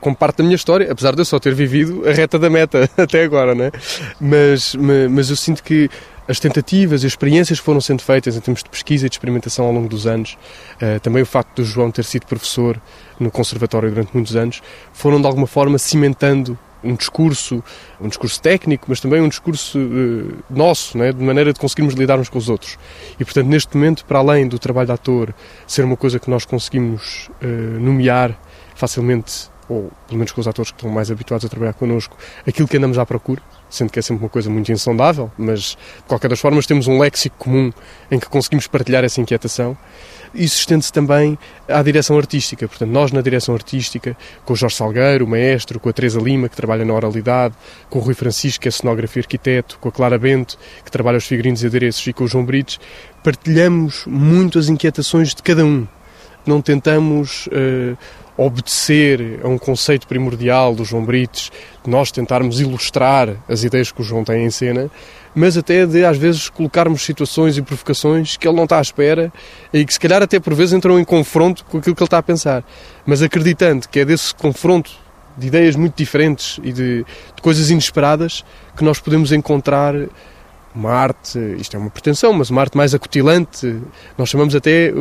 como 0.00 0.14
parte 0.14 0.38
da 0.38 0.44
minha 0.44 0.56
história, 0.56 0.92
apesar 0.92 1.14
de 1.14 1.20
eu 1.20 1.24
só 1.24 1.38
ter 1.38 1.54
vivido 1.54 2.06
a 2.06 2.12
reta 2.12 2.38
da 2.38 2.50
meta 2.50 2.88
até 2.96 3.24
agora. 3.24 3.54
Né? 3.54 3.72
Mas, 4.20 4.74
mas, 5.10 5.30
eu 5.30 5.36
sinto 5.36 5.62
que 5.62 5.88
as 6.28 6.38
tentativas 6.38 7.02
e 7.02 7.06
as 7.06 7.12
experiências 7.12 7.58
que 7.58 7.64
foram 7.64 7.80
sendo 7.80 8.02
feitas 8.02 8.36
em 8.36 8.40
termos 8.40 8.62
de 8.62 8.68
pesquisa 8.68 9.06
e 9.06 9.08
de 9.08 9.14
experimentação 9.14 9.64
ao 9.64 9.72
longo 9.72 9.88
dos 9.88 10.06
anos, 10.06 10.36
uh, 10.74 11.00
também 11.00 11.22
o 11.22 11.26
facto 11.26 11.56
do 11.56 11.64
João 11.64 11.90
ter 11.90 12.04
sido 12.04 12.26
professor 12.26 12.78
no 13.18 13.30
conservatório 13.30 13.88
durante 13.88 14.10
muitos 14.12 14.36
anos, 14.36 14.62
foram 14.92 15.18
de 15.18 15.26
alguma 15.26 15.46
forma 15.46 15.78
cimentando 15.78 16.58
um 16.82 16.94
discurso, 16.94 17.62
um 18.00 18.08
discurso 18.08 18.40
técnico, 18.40 18.86
mas 18.88 19.00
também 19.00 19.20
um 19.20 19.28
discurso 19.28 19.78
uh, 19.78 20.44
nosso, 20.50 20.96
né, 20.96 21.12
de 21.12 21.22
maneira 21.22 21.52
de 21.52 21.58
conseguirmos 21.58 21.94
lidar 21.94 22.18
uns 22.18 22.28
com 22.28 22.38
os 22.38 22.48
outros. 22.48 22.78
E, 23.18 23.24
portanto, 23.24 23.46
neste 23.46 23.76
momento, 23.76 24.04
para 24.04 24.18
além 24.18 24.46
do 24.48 24.58
trabalho 24.58 24.86
de 24.86 24.92
ator 24.92 25.34
ser 25.66 25.84
uma 25.84 25.96
coisa 25.96 26.18
que 26.18 26.30
nós 26.30 26.44
conseguimos 26.44 27.28
uh, 27.42 27.80
nomear 27.80 28.38
facilmente, 28.74 29.50
ou 29.68 29.90
pelo 30.06 30.18
menos 30.18 30.32
com 30.32 30.40
os 30.40 30.46
atores 30.46 30.70
que 30.70 30.76
estão 30.76 30.90
mais 30.90 31.10
habituados 31.10 31.44
a 31.44 31.48
trabalhar 31.48 31.72
connosco, 31.72 32.16
aquilo 32.46 32.68
que 32.68 32.76
andamos 32.76 32.98
à 32.98 33.06
procura, 33.06 33.42
sendo 33.68 33.90
que 33.90 33.98
é 33.98 34.02
sempre 34.02 34.24
uma 34.24 34.30
coisa 34.30 34.48
muito 34.48 34.70
insondável, 34.70 35.30
mas 35.36 35.60
de 35.70 36.04
qualquer 36.06 36.28
das 36.28 36.40
formas 36.40 36.66
temos 36.66 36.86
um 36.86 36.98
léxico 36.98 37.36
comum 37.38 37.72
em 38.10 38.18
que 38.18 38.28
conseguimos 38.28 38.66
partilhar 38.66 39.04
essa 39.04 39.20
inquietação 39.20 39.76
isso 40.36 40.58
estende-se 40.58 40.92
também 40.92 41.38
à 41.68 41.82
direção 41.82 42.16
artística. 42.16 42.68
Portanto, 42.68 42.90
nós 42.90 43.10
na 43.10 43.20
direção 43.20 43.54
artística, 43.54 44.16
com 44.44 44.52
o 44.52 44.56
Jorge 44.56 44.76
Salgueiro, 44.76 45.24
o 45.24 45.28
maestro, 45.28 45.80
com 45.80 45.88
a 45.88 45.92
Teresa 45.92 46.20
Lima, 46.20 46.48
que 46.48 46.56
trabalha 46.56 46.84
na 46.84 46.92
oralidade, 46.92 47.54
com 47.88 47.98
o 47.98 48.02
Rui 48.02 48.14
Francisco, 48.14 48.62
que 48.62 48.68
é 48.68 48.70
cenógrafo 48.70 49.18
e 49.18 49.20
arquiteto, 49.20 49.78
com 49.80 49.88
a 49.88 49.92
Clara 49.92 50.18
Bento, 50.18 50.58
que 50.84 50.90
trabalha 50.90 51.18
os 51.18 51.26
figurinos 51.26 51.62
e 51.62 51.66
adereços, 51.66 52.06
e 52.06 52.12
com 52.12 52.24
o 52.24 52.28
João 52.28 52.44
Brites, 52.44 52.78
partilhamos 53.22 54.04
muito 54.06 54.58
as 54.58 54.68
inquietações 54.68 55.34
de 55.34 55.42
cada 55.42 55.64
um. 55.64 55.86
Não 56.46 56.60
tentamos 56.60 57.46
uh, 57.48 57.96
obedecer 58.36 59.40
a 59.42 59.48
um 59.48 59.56
conceito 59.56 60.06
primordial 60.06 60.74
do 60.74 60.84
João 60.84 61.04
Brites, 61.04 61.50
de 61.82 61.90
nós 61.90 62.10
tentarmos 62.10 62.60
ilustrar 62.60 63.36
as 63.48 63.64
ideias 63.64 63.90
que 63.90 64.00
o 64.00 64.04
João 64.04 64.24
tem 64.24 64.44
em 64.44 64.50
cena, 64.50 64.90
mas 65.34 65.56
até 65.56 65.86
de 65.86 66.04
às 66.04 66.16
vezes 66.16 66.48
colocarmos 66.48 67.02
situações 67.02 67.56
e 67.56 67.62
provocações 67.62 68.36
que 68.36 68.46
ele 68.46 68.56
não 68.56 68.64
está 68.64 68.78
à 68.78 68.82
espera 68.82 69.32
e 69.72 69.84
que 69.84 69.92
se 69.92 70.00
calhar 70.00 70.22
até 70.22 70.38
por 70.40 70.54
vezes 70.54 70.72
entram 70.72 70.98
em 70.98 71.04
confronto 71.04 71.64
com 71.64 71.78
aquilo 71.78 71.94
que 71.94 72.02
ele 72.02 72.06
está 72.06 72.18
a 72.18 72.22
pensar. 72.22 72.64
Mas 73.04 73.22
acreditando 73.22 73.88
que 73.88 74.00
é 74.00 74.04
desse 74.04 74.34
confronto 74.34 74.90
de 75.36 75.46
ideias 75.46 75.76
muito 75.76 75.94
diferentes 75.94 76.58
e 76.62 76.72
de, 76.72 77.04
de 77.04 77.42
coisas 77.42 77.70
inesperadas 77.70 78.44
que 78.76 78.82
nós 78.82 78.98
podemos 78.98 79.32
encontrar 79.32 79.94
uma 80.76 80.92
arte, 80.92 81.38
isto 81.58 81.76
é 81.76 81.80
uma 81.80 81.90
pretensão, 81.90 82.32
mas 82.32 82.50
uma 82.50 82.60
arte 82.60 82.76
mais 82.76 82.94
acutilante, 82.94 83.80
nós 84.16 84.28
chamamos 84.28 84.54
até, 84.54 84.92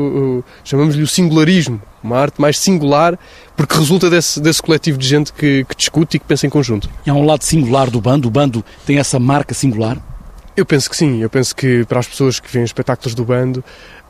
chamamos-lhe 0.63 1.03
o 1.03 1.07
singularismo, 1.07 1.81
uma 2.01 2.17
arte 2.17 2.39
mais 2.39 2.57
singular, 2.57 3.19
porque 3.55 3.75
resulta 3.75 4.09
desse, 4.09 4.39
desse 4.39 4.61
coletivo 4.61 4.97
de 4.97 5.07
gente 5.07 5.33
que, 5.33 5.65
que 5.65 5.75
discute 5.75 6.17
e 6.17 6.19
que 6.19 6.25
pensa 6.25 6.47
em 6.47 6.49
conjunto. 6.49 6.89
E 7.05 7.09
há 7.09 7.13
um 7.13 7.25
lado 7.25 7.43
singular 7.43 7.89
do 7.89 7.99
bando, 7.99 8.27
o 8.27 8.31
bando 8.31 8.63
tem 8.85 8.97
essa 8.97 9.19
marca 9.19 9.53
singular? 9.53 9.97
Eu 10.55 10.65
penso 10.65 10.89
que 10.89 10.95
sim, 10.95 11.21
eu 11.21 11.29
penso 11.29 11.53
que 11.53 11.83
para 11.83 11.99
as 11.99 12.07
pessoas 12.07 12.39
que 12.39 12.49
veem 12.49 12.63
espetáculos 12.63 13.13
do 13.13 13.25
bando, 13.25 13.61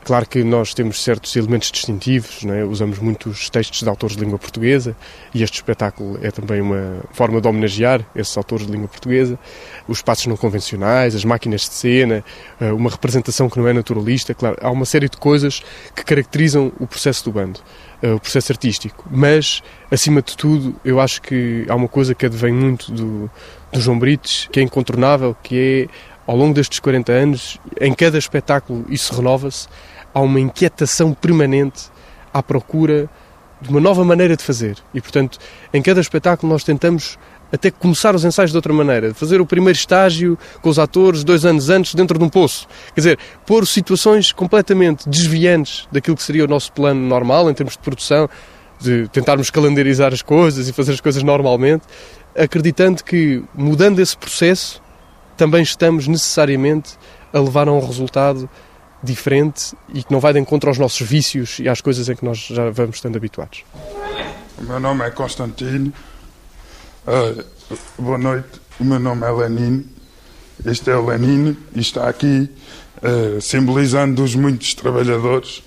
Claro 0.06 0.24
que 0.28 0.44
nós 0.44 0.72
temos 0.72 1.02
certos 1.02 1.34
elementos 1.34 1.68
distintivos, 1.68 2.44
é? 2.44 2.62
usamos 2.62 3.00
muitos 3.00 3.50
textos 3.50 3.82
de 3.82 3.88
autores 3.88 4.14
de 4.14 4.22
língua 4.22 4.38
portuguesa 4.38 4.96
e 5.34 5.42
este 5.42 5.54
espetáculo 5.54 6.16
é 6.22 6.30
também 6.30 6.60
uma 6.60 7.02
forma 7.10 7.40
de 7.40 7.48
homenagear 7.48 8.06
esses 8.14 8.36
autores 8.36 8.66
de 8.66 8.72
língua 8.72 8.86
portuguesa. 8.86 9.36
Os 9.88 9.98
espaços 9.98 10.28
não 10.28 10.36
convencionais, 10.36 11.16
as 11.16 11.24
máquinas 11.24 11.62
de 11.62 11.74
cena, 11.74 12.24
eh, 12.60 12.72
uma 12.72 12.88
representação 12.88 13.50
que 13.50 13.58
não 13.58 13.66
é 13.66 13.72
naturalista. 13.72 14.32
Claro, 14.32 14.56
há 14.60 14.70
uma 14.70 14.84
série 14.84 15.08
de 15.08 15.16
coisas 15.16 15.60
que 15.92 16.04
caracterizam 16.04 16.70
o 16.78 16.86
processo 16.86 17.24
do 17.24 17.32
bando, 17.32 17.58
eh, 18.00 18.12
o 18.12 18.20
processo 18.20 18.52
artístico. 18.52 19.04
Mas, 19.10 19.60
acima 19.90 20.22
de 20.22 20.36
tudo, 20.36 20.76
eu 20.84 21.00
acho 21.00 21.20
que 21.20 21.66
há 21.68 21.74
uma 21.74 21.88
coisa 21.88 22.14
que 22.14 22.26
advém 22.26 22.52
muito 22.52 22.92
do, 22.92 23.28
do 23.72 23.80
João 23.80 23.98
Brites, 23.98 24.48
que 24.52 24.60
é 24.60 24.62
incontornável, 24.62 25.36
que 25.42 25.88
é 25.90 26.16
ao 26.26 26.36
longo 26.36 26.54
destes 26.54 26.80
40 26.80 27.12
anos, 27.12 27.58
em 27.80 27.94
cada 27.94 28.18
espetáculo 28.18 28.84
isso 28.88 29.14
renova-se, 29.14 29.68
há 30.16 30.20
uma 30.20 30.40
inquietação 30.40 31.12
permanente 31.12 31.90
à 32.32 32.42
procura 32.42 33.06
de 33.60 33.68
uma 33.68 33.80
nova 33.80 34.02
maneira 34.02 34.34
de 34.34 34.42
fazer. 34.42 34.78
E, 34.94 35.00
portanto, 35.00 35.38
em 35.74 35.82
cada 35.82 36.00
espetáculo 36.00 36.50
nós 36.50 36.64
tentamos 36.64 37.18
até 37.52 37.70
começar 37.70 38.14
os 38.14 38.24
ensaios 38.24 38.50
de 38.50 38.56
outra 38.56 38.72
maneira, 38.72 39.12
fazer 39.12 39.42
o 39.42 39.46
primeiro 39.46 39.76
estágio 39.76 40.38
com 40.62 40.70
os 40.70 40.78
atores 40.78 41.22
dois 41.22 41.44
anos 41.44 41.68
antes 41.68 41.94
dentro 41.94 42.18
de 42.18 42.24
um 42.24 42.30
poço. 42.30 42.66
Quer 42.94 43.00
dizer, 43.00 43.18
pôr 43.44 43.66
situações 43.66 44.32
completamente 44.32 45.06
desviantes 45.06 45.86
daquilo 45.92 46.16
que 46.16 46.22
seria 46.22 46.46
o 46.46 46.48
nosso 46.48 46.72
plano 46.72 47.00
normal 47.06 47.50
em 47.50 47.54
termos 47.54 47.74
de 47.74 47.80
produção, 47.80 48.26
de 48.80 49.08
tentarmos 49.08 49.50
calendarizar 49.50 50.14
as 50.14 50.22
coisas 50.22 50.66
e 50.66 50.72
fazer 50.72 50.92
as 50.92 51.00
coisas 51.00 51.22
normalmente, 51.22 51.84
acreditando 52.34 53.04
que 53.04 53.44
mudando 53.54 54.00
esse 54.00 54.16
processo 54.16 54.80
também 55.36 55.62
estamos 55.62 56.08
necessariamente 56.08 56.94
a 57.34 57.38
levar 57.38 57.68
a 57.68 57.72
um 57.72 57.86
resultado 57.86 58.48
diferente 59.06 59.74
e 59.94 60.02
que 60.02 60.12
não 60.12 60.20
vai 60.20 60.32
de 60.32 60.38
encontro 60.38 60.68
aos 60.68 60.78
nossos 60.78 61.06
vícios 61.06 61.58
e 61.58 61.68
às 61.68 61.80
coisas 61.80 62.08
em 62.08 62.14
que 62.14 62.24
nós 62.24 62.38
já 62.38 62.70
vamos 62.70 62.96
estando 62.96 63.16
habituados. 63.16 63.64
O 64.58 64.64
meu 64.64 64.80
nome 64.80 65.06
é 65.06 65.10
Constantino. 65.10 65.92
Uh, 67.06 67.44
boa 67.98 68.18
noite. 68.18 68.60
O 68.78 68.84
meu 68.84 68.98
nome 68.98 69.26
é 69.26 69.30
Lenin. 69.30 69.86
Este 70.64 70.90
é 70.90 70.96
o 70.96 71.06
Lenin 71.06 71.56
e 71.74 71.80
está 71.80 72.08
aqui 72.08 72.50
uh, 73.02 73.40
simbolizando 73.40 74.22
os 74.22 74.34
muitos 74.34 74.74
trabalhadores, 74.74 75.62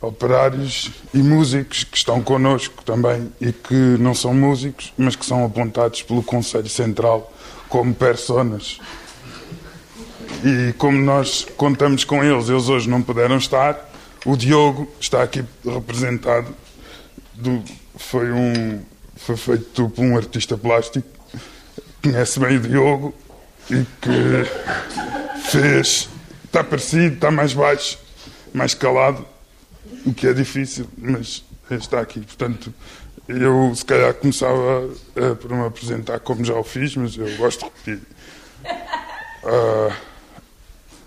operários 0.00 0.90
e 1.12 1.18
músicos 1.18 1.84
que 1.84 1.96
estão 1.96 2.22
connosco 2.22 2.82
também 2.84 3.30
e 3.40 3.52
que 3.52 3.74
não 3.74 4.14
são 4.14 4.34
músicos, 4.34 4.92
mas 4.96 5.14
que 5.14 5.24
são 5.24 5.44
apontados 5.44 6.02
pelo 6.02 6.22
Conselho 6.22 6.68
Central 6.68 7.32
como 7.68 7.94
personas 7.94 8.80
e 10.44 10.72
como 10.74 10.98
nós 10.98 11.46
contamos 11.56 12.04
com 12.04 12.22
eles, 12.24 12.48
eles 12.48 12.68
hoje 12.68 12.88
não 12.88 13.02
puderam 13.02 13.36
estar. 13.36 13.88
O 14.24 14.36
Diogo 14.36 14.90
está 15.00 15.22
aqui 15.22 15.44
representado. 15.64 16.54
Do, 17.34 17.62
foi 17.96 18.30
um 18.32 18.82
foi 19.16 19.36
feito 19.36 19.88
por 19.90 20.02
um 20.02 20.16
artista 20.16 20.56
plástico 20.56 21.20
conhece 22.02 22.40
bem 22.40 22.56
o 22.56 22.60
Diogo 22.60 23.14
e 23.70 23.84
que 24.00 25.40
fez 25.50 26.08
está 26.44 26.64
parecido, 26.64 27.14
está 27.14 27.30
mais 27.30 27.52
baixo, 27.52 27.98
mais 28.52 28.74
calado, 28.74 29.24
o 30.04 30.12
que 30.12 30.26
é 30.26 30.32
difícil, 30.32 30.88
mas 30.96 31.44
está 31.70 32.00
aqui. 32.00 32.20
Portanto, 32.20 32.74
eu 33.28 33.72
se 33.74 33.84
calhar 33.84 34.12
começava 34.14 34.90
a, 35.14 35.36
por 35.36 35.52
me 35.52 35.64
apresentar 35.64 36.18
como 36.20 36.44
já 36.44 36.54
o 36.54 36.64
fiz, 36.64 36.96
mas 36.96 37.16
eu 37.16 37.36
gosto 37.36 37.60
de 37.60 37.64
repetir. 37.66 38.02
Uh, 39.44 40.09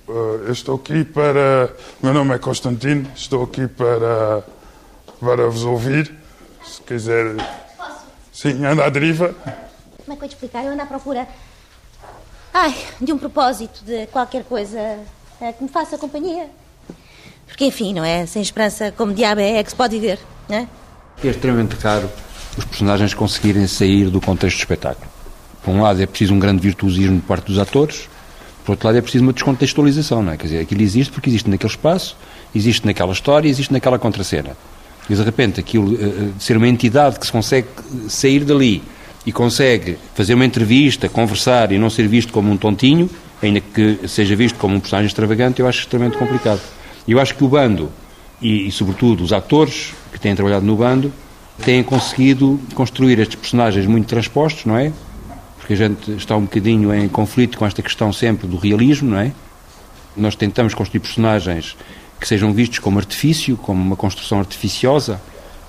eu 0.08 0.52
estou 0.52 0.76
aqui 0.76 1.04
para. 1.04 1.74
Meu 2.02 2.14
nome 2.14 2.36
é 2.36 2.38
Constantino, 2.38 3.10
estou 3.16 3.44
aqui 3.44 3.68
para, 3.68 4.44
para 5.20 5.50
vos 5.50 5.64
ouvir. 5.64 6.14
Se 6.66 6.82
quiser. 6.82 7.36
Posso? 7.78 8.06
Sim, 8.32 8.66
anda 8.66 8.86
à 8.86 8.90
deriva. 8.90 9.34
Como 9.34 10.12
é 10.12 10.14
que 10.14 10.20
vou 10.20 10.30
te 10.30 10.34
explicar? 10.34 10.64
Eu 10.66 10.74
ando 10.74 10.82
à 10.82 10.86
procura. 10.86 11.28
Ai, 12.54 12.76
de 13.02 13.12
um 13.12 13.18
propósito, 13.18 13.84
de 13.84 14.06
qualquer 14.08 14.44
coisa 14.44 14.78
é, 15.42 15.52
que 15.54 15.64
me 15.64 15.70
faça 15.70 15.98
companhia. 15.98 16.50
Porque, 17.48 17.66
enfim, 17.66 17.94
não 17.94 18.04
é? 18.04 18.26
Sem 18.26 18.42
esperança, 18.42 18.92
como 18.92 19.14
diabo 19.14 19.42
é, 19.42 19.58
é 19.58 19.64
que 19.64 19.70
se 19.70 19.76
pode 19.76 20.00
viver, 20.00 20.20
não 20.50 20.58
é? 20.58 20.68
É 21.24 21.28
extremamente 21.28 21.76
raro 21.76 22.10
os 22.58 22.66
personagens 22.66 23.14
conseguirem 23.14 23.66
sair 23.68 24.10
do 24.10 24.22
contexto 24.22 24.58
do 24.58 24.60
espetáculo. 24.60 25.10
Por 25.64 25.72
um 25.72 25.82
lado, 25.82 26.02
é 26.02 26.06
preciso 26.06 26.34
um 26.34 26.40
grande 26.40 26.62
virtuosismo 26.62 27.20
por 27.22 27.28
parte 27.28 27.48
dos 27.48 27.58
atores 27.58 28.10
por 28.66 28.74
outro 28.74 28.88
lado, 28.88 28.98
é 28.98 29.02
preciso 29.02 29.24
uma 29.24 29.34
descontextualização, 29.34 30.24
não 30.24 30.32
é? 30.32 30.38
Quer 30.38 30.46
dizer, 30.46 30.60
aquilo 30.60 30.82
existe 30.82 31.12
porque 31.12 31.30
existe 31.30 31.50
naquele 31.50 31.72
espaço, 31.72 32.16
existe 32.56 32.86
naquela 32.86 33.12
história, 33.12 33.50
existe 33.50 33.74
naquela 33.74 34.00
contracena. 34.00 34.56
E 35.10 35.16
de 35.16 35.22
repente, 35.22 35.60
aquilo 35.60 35.94
uh, 35.94 36.34
ser 36.40 36.56
uma 36.56 36.68
entidade 36.68 37.20
que 37.20 37.26
se 37.26 37.32
consegue 37.32 37.68
sair 38.08 38.46
dali 38.46 38.82
e 39.26 39.32
consegue 39.32 39.98
fazer 40.16 40.34
uma 40.34 40.46
entrevista, 40.46 41.10
conversar 41.10 41.72
e 41.72 41.78
não 41.78 41.90
ser 41.90 42.08
visto 42.08 42.32
como 42.32 42.52
um 42.52 42.58
tontinho, 42.58 43.10
ainda 43.42 43.60
que 43.60 44.00
seja 44.08 44.36
visto 44.36 44.58
como 44.58 44.76
um 44.76 44.80
personagem 44.80 45.08
extravagante, 45.08 45.60
eu 45.60 45.68
acho 45.68 45.80
extremamente 45.80 46.18
complicado. 46.18 46.62
Eu 47.06 47.20
acho 47.20 47.36
que 47.36 47.44
o 47.44 47.48
bando, 47.50 47.90
e, 48.42 48.68
e 48.68 48.72
sobretudo 48.72 49.24
os 49.24 49.34
atores 49.34 49.94
que 50.12 50.20
têm 50.20 50.36
trabalhado 50.36 50.66
no 50.66 50.76
bando, 50.78 51.12
têm 51.64 51.84
conseguido 51.84 52.60
construir 52.74 53.20
estes 53.20 53.36
personagens 53.36 53.86
muito 53.86 54.08
transpostos, 54.08 54.66
não 54.66 54.78
é? 54.78 54.92
Porque 55.64 55.76
a 55.76 55.78
gente 55.78 56.12
está 56.12 56.36
um 56.36 56.42
bocadinho 56.42 56.94
em 56.94 57.08
conflito 57.08 57.58
com 57.58 57.66
esta 57.66 57.82
questão 57.82 58.12
sempre 58.12 58.46
do 58.46 58.58
realismo, 58.58 59.12
não 59.12 59.20
é? 59.20 59.32
Nós 60.16 60.36
tentamos 60.36 60.74
construir 60.74 61.00
personagens 61.00 61.78
que 62.20 62.28
sejam 62.28 62.52
vistos 62.52 62.80
como 62.80 63.00
artifício, 63.00 63.56
como 63.56 63.82
uma 63.82 63.96
construção 63.96 64.40
artificiosa, 64.40 65.22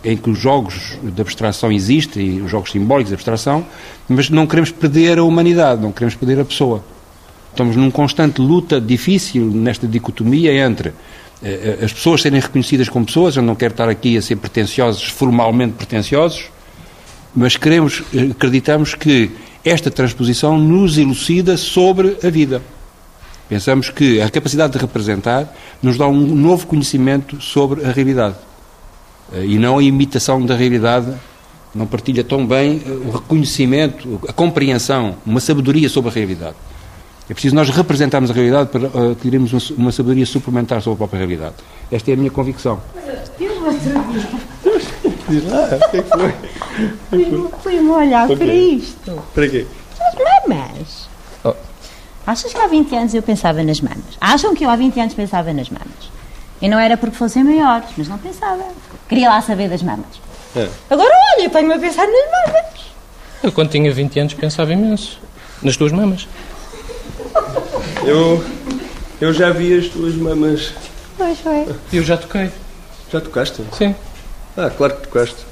em 0.05 0.17
que 0.17 0.29
os 0.29 0.37
jogos 0.37 0.99
de 1.01 1.23
abstração 1.23 1.71
existem, 1.71 2.43
os 2.43 2.51
jogos 2.51 2.73
simbólicos 2.73 3.11
de 3.11 3.15
abstração, 3.15 3.65
mas 4.09 4.29
não 4.29 4.49
queremos 4.49 4.73
perder 4.73 5.21
a 5.21 5.23
humanidade, 5.23 5.81
não 5.81 5.93
queremos 5.93 6.17
perder 6.17 6.41
a 6.41 6.45
pessoa. 6.45 6.85
Estamos 7.53 7.77
num 7.77 7.89
constante 7.89 8.41
luta 8.41 8.81
difícil 8.81 9.45
nesta 9.47 9.87
dicotomia 9.87 10.53
entre 10.67 10.93
eh, 11.41 11.79
as 11.85 11.93
pessoas 11.93 12.21
serem 12.21 12.41
reconhecidas 12.41 12.89
como 12.89 13.07
pessoas, 13.07 13.37
eu 13.37 13.45
não 13.45 13.55
quero 13.55 13.75
estar 13.75 13.89
aqui 13.89 14.17
a 14.17 14.23
ser 14.23 14.35
pretenciosos, 14.35 15.05
formalmente 15.05 15.75
pretenciosos, 15.75 16.47
mas 17.33 17.57
queremos, 17.57 18.03
eh, 18.13 18.33
acreditamos 18.33 18.97
que 18.97 19.31
esta 19.65 19.91
transposição 19.91 20.59
nos 20.59 20.99
elucida 20.99 21.57
sobre 21.57 22.19
a 22.23 22.29
vida. 22.29 22.61
Pensamos 23.49 23.91
que 23.91 24.21
a 24.21 24.31
capacidade 24.31 24.73
de 24.73 24.79
representar 24.79 25.53
nos 25.83 25.97
dá 25.97 26.07
um 26.07 26.35
novo 26.35 26.67
conhecimento 26.67 27.41
sobre 27.41 27.85
a 27.85 27.91
realidade. 27.91 28.37
Eh, 29.33 29.47
e 29.47 29.59
não 29.59 29.79
a 29.79 29.83
imitação 29.83 30.45
da 30.45 30.55
realidade, 30.55 31.13
não 31.75 31.87
partilha 31.87 32.25
tão 32.25 32.47
bem 32.47 32.83
eh, 32.85 32.91
o 32.91 33.11
reconhecimento, 33.11 34.21
a 34.29 34.33
compreensão, 34.33 35.17
uma 35.27 35.41
sabedoria 35.41 35.89
sobre 35.89 36.11
a 36.11 36.15
realidade. 36.15 36.57
É 37.29 37.33
preciso 37.33 37.55
nós 37.55 37.71
representarmos 37.71 38.31
a 38.31 38.35
realidade 38.35 38.71
para 38.71 39.11
adquirirmos 39.11 39.71
uma 39.71 39.93
sabedoria 39.93 40.27
suplementar 40.27 40.83
sobre 40.83 40.97
a 40.97 40.99
própria 40.99 41.19
realidade. 41.19 41.55
Esta 41.91 42.11
é 42.11 42.15
a 42.15 42.17
minha 42.17 42.31
convicção. 42.31 42.81
Eu 43.41 43.65
outro. 43.65 44.54
Diz 45.29 45.51
lá, 45.51 45.65
o 45.65 45.91
que 45.91 45.97
é 45.97 46.03
foi? 46.03 46.35
Fui-me 47.63 47.91
olhar 47.91 48.29
para 48.29 48.45
isto. 48.55 49.23
Para 49.35 49.49
quê? 49.49 49.67
As 50.01 50.15
mamas. 50.49 51.09
Oh. 51.45 51.55
Achas 52.27 52.53
que 52.53 52.61
há 52.61 52.67
20 52.67 52.95
anos 52.95 53.15
eu 53.15 53.23
pensava 53.23 53.63
nas 53.63 53.81
mamas? 53.81 54.19
Acham 54.21 54.55
que 54.55 54.65
eu 54.65 54.71
há 54.71 54.77
20 54.77 55.01
anos 55.01 55.15
pensava 55.15 55.53
nas 55.53 55.71
mamas? 55.71 56.13
E 56.61 56.69
não 56.69 56.79
era 56.79 56.97
porque 56.97 57.17
fossem 57.17 57.45
maiores, 57.45 57.89
mas 57.97 58.09
não 58.09 58.19
pensava. 58.19 58.65
Queria 59.09 59.29
lá 59.29 59.41
saber 59.41 59.69
das 59.69 59.83
mamas. 59.83 60.21
É. 60.57 60.69
Agora 60.89 61.11
olha, 61.37 61.51
tenho-me 61.51 61.75
a 61.75 61.79
pensar 61.79 62.07
nas 62.07 62.31
mamas. 62.31 62.81
Eu, 63.43 63.53
quando 63.53 63.71
tinha 63.71 63.93
20 63.93 64.21
anos, 64.21 64.35
pensava 64.35 64.73
imenso. 64.73 65.21
Nas 65.63 65.77
tuas 65.77 65.93
mamas. 65.93 66.27
Eu. 68.05 68.45
Eu 69.21 69.33
já 69.33 69.51
vi 69.51 69.79
as 69.79 69.89
tuas 69.89 70.15
mamas. 70.15 70.73
Pois 71.17 71.39
foi. 71.41 71.67
Eu 71.93 72.03
já 72.03 72.17
toquei. 72.17 72.51
Já 73.11 73.21
tocaste? 73.21 73.63
Sim. 73.73 73.95
Ah, 74.57 74.71
claro 74.71 74.97
que 74.97 75.03
tocaste. 75.09 75.45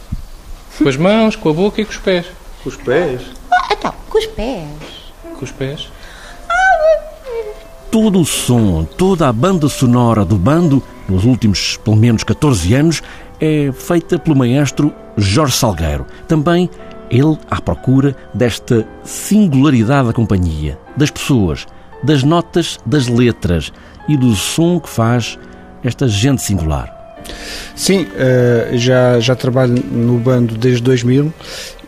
Com 0.79 0.89
as 0.89 0.97
mãos, 0.97 1.35
com 1.35 1.49
a 1.49 1.53
boca 1.53 1.81
e 1.81 1.85
com 1.85 1.91
os 1.91 1.99
pés. 1.99 2.27
Com 2.63 2.69
os 2.69 2.77
pés? 2.77 3.23
Ah, 3.51 3.69
então, 3.73 3.93
com 4.09 4.19
os 4.19 4.27
pés. 4.27 4.69
Com 5.39 5.45
os 5.45 5.51
pés? 5.51 5.89
Todo 7.91 8.21
o 8.21 8.25
som, 8.25 8.85
toda 8.85 9.29
a 9.29 9.33
banda 9.33 9.69
sonora 9.69 10.25
do 10.25 10.37
bando, 10.37 10.83
nos 11.09 11.25
últimos 11.25 11.77
pelo 11.79 11.97
menos 11.97 12.23
14 12.23 12.73
anos, 12.75 13.03
é 13.41 13.71
feita 13.73 14.19
pelo 14.19 14.37
maestro 14.37 14.95
Jorge 15.17 15.57
Salgueiro. 15.57 16.07
Também 16.29 16.71
ele 17.11 17.37
à 17.51 17.61
procura 17.61 18.17
desta 18.33 18.87
singularidade 19.03 20.09
da 20.09 20.15
companhia, 20.15 20.79
das 20.97 21.11
pessoas, 21.11 21.67
das 22.03 22.23
notas, 22.23 22.79
das 22.87 23.09
letras 23.09 23.73
e 24.09 24.17
do 24.17 24.35
som 24.35 24.81
que 24.81 24.89
faz 24.89 25.39
esta 25.85 26.09
gente 26.09 26.41
singular. 26.41 27.02
Sim, 27.75 28.07
eh, 28.17 28.71
já, 28.75 29.19
já 29.21 29.35
trabalho 29.35 29.75
no 29.91 30.19
bando 30.19 30.57
desde 30.57 30.83
2000 30.83 31.33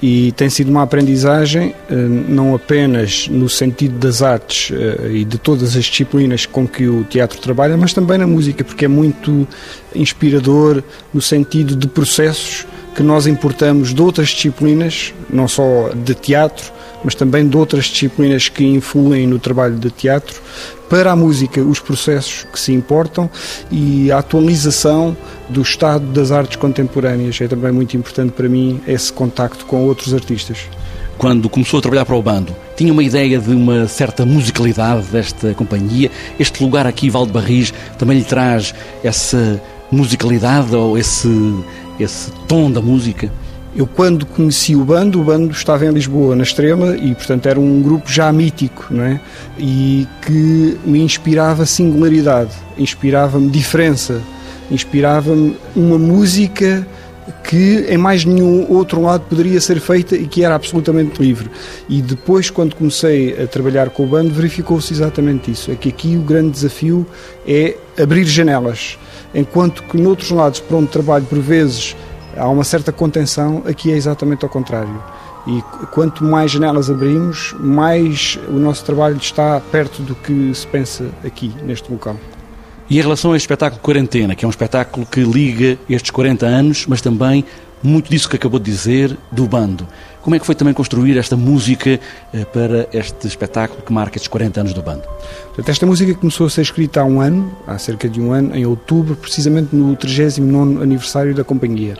e 0.03 0.33
tem 0.33 0.51
sido 0.51 0.70
uma 0.70 0.83
aprendizagem 0.83 1.75
eh, 1.90 1.94
não 1.94 2.55
apenas 2.55 3.29
no 3.29 3.49
sentido 3.49 3.99
das 3.99 4.23
artes 4.23 4.70
eh, 4.70 5.11
e 5.12 5.25
de 5.25 5.38
todas 5.38 5.77
as 5.77 5.85
disciplinas 5.85 6.47
com 6.47 6.66
que 6.66 6.87
o 6.87 7.05
teatro 7.05 7.38
trabalha, 7.38 7.77
mas 7.77 7.92
também 7.92 8.18
na 8.18 8.27
música, 8.27 8.64
porque 8.64 8.85
é 8.85 8.88
muito 8.88 9.47
inspirador 9.94 10.83
no 11.12 11.23
sentido 11.23 11.77
de 11.77 11.87
processos 11.87 12.66
que 12.94 13.03
nós 13.03 13.27
importamos 13.27 13.92
de 13.92 14.03
outras 14.03 14.29
disciplinas, 14.29 15.12
não 15.29 15.49
só 15.49 15.90
de 15.94 16.14
teatro, 16.14 16.74
mas 17.05 17.14
também 17.14 17.47
de 17.47 17.57
outras 17.57 17.85
disciplinas 17.85 18.49
que 18.49 18.64
influem 18.64 19.27
no 19.27 19.38
trabalho 19.38 19.77
de 19.77 19.90
teatro, 19.90 20.40
para 20.88 21.12
a 21.12 21.17
música, 21.17 21.61
os 21.61 21.81
processos 21.81 22.47
que 22.53 22.59
se 22.59 22.73
importam 22.73 23.29
e 23.71 24.11
a 24.11 24.19
atualização 24.19 25.17
do 25.49 25.61
estado 25.62 26.07
das 26.07 26.31
artes 26.31 26.57
contemporâneas. 26.57 27.40
É 27.40 27.49
também 27.49 27.73
muito 27.73 27.97
importante 27.97 28.33
para 28.33 28.49
mim 28.49 28.81
esse 28.87 29.12
contacto 29.12 29.67
com 29.67 29.85
outros 29.85 30.14
artistas. 30.14 30.59
Quando 31.19 31.49
começou 31.49 31.79
a 31.79 31.83
trabalhar 31.83 32.05
para 32.05 32.17
o 32.17 32.23
bando, 32.23 32.55
tinha 32.77 32.93
uma 32.93 33.03
ideia 33.03 33.38
de 33.38 33.51
uma 33.51 33.87
certa 33.87 34.27
musicalidade 34.27 35.07
desta 35.07 35.55
companhia? 35.55 36.11
Este 36.38 36.62
lugar 36.62 36.87
aqui, 36.87 37.09
Valdebarris, 37.09 37.73
também 37.99 38.19
lhe 38.19 38.25
traz 38.25 38.75
essa 39.03 39.61
musicalidade 39.90 40.75
ou 40.75 40.99
esse, 40.99 41.29
esse 42.01 42.31
tom 42.49 42.71
da 42.71 42.81
música? 42.81 43.31
Eu, 43.77 43.89
quando 43.89 44.25
conheci 44.25 44.77
o 44.77 44.85
bando, 44.85 45.21
o 45.21 45.25
bando 45.25 45.53
estava 45.53 45.85
em 45.85 45.91
Lisboa, 45.91 46.37
na 46.37 46.45
Estrela, 46.45 46.97
e, 46.97 47.13
portanto, 47.15 47.47
era 47.47 47.59
um 47.59 47.83
grupo 47.83 48.11
já 48.11 48.33
mítico, 48.33 48.87
não 48.89 49.03
é? 49.03 49.21
E 49.59 50.07
que 50.23 50.79
me 50.85 51.01
inspirava 51.01 51.67
singularidade, 51.67 52.53
inspirava-me 52.79 53.49
diferença, 53.51 54.23
inspirava-me 54.71 55.57
uma 55.75 55.99
música 55.99 56.87
que 57.43 57.87
em 57.89 57.97
mais 57.97 58.25
nenhum 58.25 58.71
outro 58.71 59.01
lado 59.01 59.25
poderia 59.29 59.61
ser 59.61 59.81
feita 59.81 60.15
e 60.15 60.27
que 60.27 60.45
era 60.45 60.55
absolutamente 60.55 61.21
livre. 61.21 61.51
E 61.89 62.01
depois, 62.01 62.51
quando 62.51 62.77
comecei 62.77 63.43
a 63.43 63.47
trabalhar 63.47 63.91
com 63.91 64.05
o 64.05 64.07
bando, 64.07 64.33
verificou-se 64.33 64.93
exatamente 64.93 65.51
isso. 65.51 65.71
É 65.71 65.75
que 65.75 65.89
aqui 65.89 66.17
o 66.17 66.21
grande 66.21 66.51
desafio 66.51 67.07
é 67.47 67.77
abrir 68.01 68.25
janelas. 68.25 68.99
Enquanto 69.35 69.83
que 69.83 69.97
noutros 69.97 70.31
lados 70.31 70.61
para 70.61 70.77
onde 70.77 70.89
trabalho 70.89 71.25
por 71.25 71.39
vezes 71.39 71.97
há 72.37 72.49
uma 72.49 72.64
certa 72.64 72.92
contenção, 72.92 73.62
aqui 73.66 73.92
é 73.92 73.97
exatamente 73.97 74.44
ao 74.44 74.51
contrário. 74.51 75.03
E 75.47 75.62
quanto 75.92 76.25
mais 76.25 76.51
janelas 76.51 76.88
abrimos, 76.88 77.55
mais 77.59 78.38
o 78.49 78.53
nosso 78.53 78.85
trabalho 78.85 79.16
está 79.16 79.61
perto 79.61 80.03
do 80.03 80.14
que 80.14 80.55
se 80.55 80.66
pensa 80.66 81.11
aqui, 81.25 81.53
neste 81.62 81.90
local. 81.92 82.16
E 82.88 82.99
em 82.99 83.01
relação 83.01 83.33
a 83.33 83.37
este 83.37 83.44
espetáculo 83.44 83.81
Quarentena, 83.81 84.35
que 84.35 84.44
é 84.44 84.49
um 84.49 84.51
espetáculo 84.51 85.07
que 85.07 85.20
liga 85.20 85.79
estes 85.88 86.11
40 86.11 86.47
anos, 86.47 86.87
mas 86.87 87.01
também 87.01 87.44
muito 87.85 88.11
disso 88.11 88.29
que 88.29 88.37
acabou 88.37 88.59
de 88.59 88.70
dizer, 88.70 89.16
do 89.31 89.47
bando. 89.47 89.87
Como 90.23 90.35
é 90.35 90.38
que 90.38 90.47
foi 90.47 90.55
também 90.55 90.73
construir 90.73 91.18
esta 91.18 91.37
música 91.37 92.01
eh, 92.33 92.44
para 92.47 92.88
este 92.94 93.27
espetáculo 93.27 93.83
que 93.83 93.92
marca 93.92 94.16
estes 94.16 94.29
40 94.29 94.61
anos 94.61 94.73
do 94.73 94.83
bando? 94.83 95.03
Portanto, 95.49 95.68
esta 95.68 95.85
música 95.85 96.14
começou 96.14 96.47
a 96.47 96.51
ser 96.51 96.62
escrita 96.62 97.03
há 97.03 97.05
um 97.05 97.20
ano, 97.20 97.55
há 97.66 97.77
cerca 97.77 98.09
de 98.09 98.20
um 98.23 98.33
ano, 98.33 98.57
em 98.57 98.64
outubro, 98.64 99.14
precisamente 99.14 99.77
no 99.77 99.94
39 99.94 100.83
aniversário 100.83 101.35
da 101.35 101.44
companhia. 101.44 101.99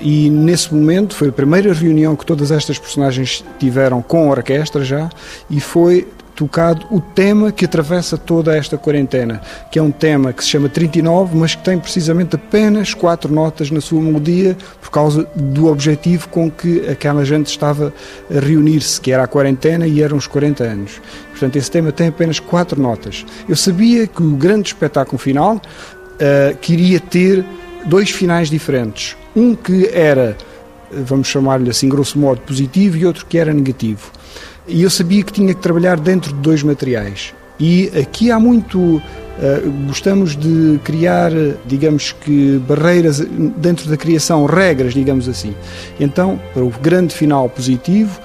E 0.00 0.30
nesse 0.30 0.72
momento 0.72 1.16
foi 1.16 1.28
a 1.28 1.32
primeira 1.32 1.72
reunião 1.72 2.14
que 2.14 2.24
todas 2.24 2.52
estas 2.52 2.78
personagens 2.78 3.44
tiveram 3.58 4.02
com 4.02 4.28
a 4.28 4.30
orquestra 4.30 4.84
já, 4.84 5.10
e 5.50 5.58
foi 5.58 6.06
tocado 6.36 6.86
o 6.90 7.00
tema 7.00 7.50
que 7.50 7.64
atravessa 7.64 8.18
toda 8.18 8.56
esta 8.56 8.76
quarentena, 8.76 9.40
que 9.72 9.78
é 9.78 9.82
um 9.82 9.90
tema 9.90 10.34
que 10.34 10.44
se 10.44 10.50
chama 10.50 10.68
39, 10.68 11.34
mas 11.34 11.54
que 11.54 11.64
tem 11.64 11.78
precisamente 11.78 12.36
apenas 12.36 12.92
quatro 12.92 13.32
notas 13.32 13.70
na 13.70 13.80
sua 13.80 14.00
melodia, 14.02 14.56
por 14.80 14.90
causa 14.90 15.26
do 15.34 15.66
objetivo 15.66 16.28
com 16.28 16.50
que 16.50 16.86
aquela 16.88 17.24
gente 17.24 17.46
estava 17.46 17.92
a 18.30 18.38
reunir-se, 18.38 19.00
que 19.00 19.10
era 19.10 19.24
a 19.24 19.26
quarentena 19.26 19.86
e 19.86 20.02
eram 20.02 20.18
os 20.18 20.26
40 20.26 20.62
anos. 20.62 21.00
Portanto, 21.30 21.56
esse 21.56 21.70
tema 21.70 21.90
tem 21.90 22.08
apenas 22.08 22.38
quatro 22.38 22.80
notas. 22.80 23.24
Eu 23.48 23.56
sabia 23.56 24.06
que 24.06 24.22
o 24.22 24.36
grande 24.36 24.68
espetáculo 24.68 25.18
final 25.18 25.56
uh, 25.56 26.56
queria 26.58 27.00
ter 27.00 27.44
dois 27.86 28.10
finais 28.10 28.50
diferentes. 28.50 29.16
Um 29.34 29.54
que 29.54 29.88
era, 29.88 30.36
vamos 30.90 31.28
chamar-lhe 31.28 31.70
assim, 31.70 31.88
grosso 31.88 32.18
modo, 32.18 32.42
positivo 32.42 32.98
e 32.98 33.06
outro 33.06 33.24
que 33.24 33.38
era 33.38 33.54
negativo. 33.54 34.10
E 34.68 34.82
eu 34.82 34.90
sabia 34.90 35.22
que 35.22 35.32
tinha 35.32 35.54
que 35.54 35.60
trabalhar 35.60 35.98
dentro 35.98 36.32
de 36.32 36.40
dois 36.40 36.62
materiais. 36.62 37.32
E 37.58 37.90
aqui 37.98 38.30
há 38.30 38.38
muito. 38.38 38.78
Uh, 38.78 39.70
gostamos 39.86 40.34
de 40.34 40.80
criar, 40.82 41.30
digamos 41.66 42.12
que, 42.12 42.58
barreiras 42.66 43.20
dentro 43.20 43.88
da 43.88 43.96
criação, 43.96 44.46
regras, 44.46 44.94
digamos 44.94 45.28
assim. 45.28 45.54
Então, 46.00 46.40
para 46.54 46.64
o 46.64 46.70
grande 46.70 47.14
final 47.14 47.46
positivo, 47.48 48.18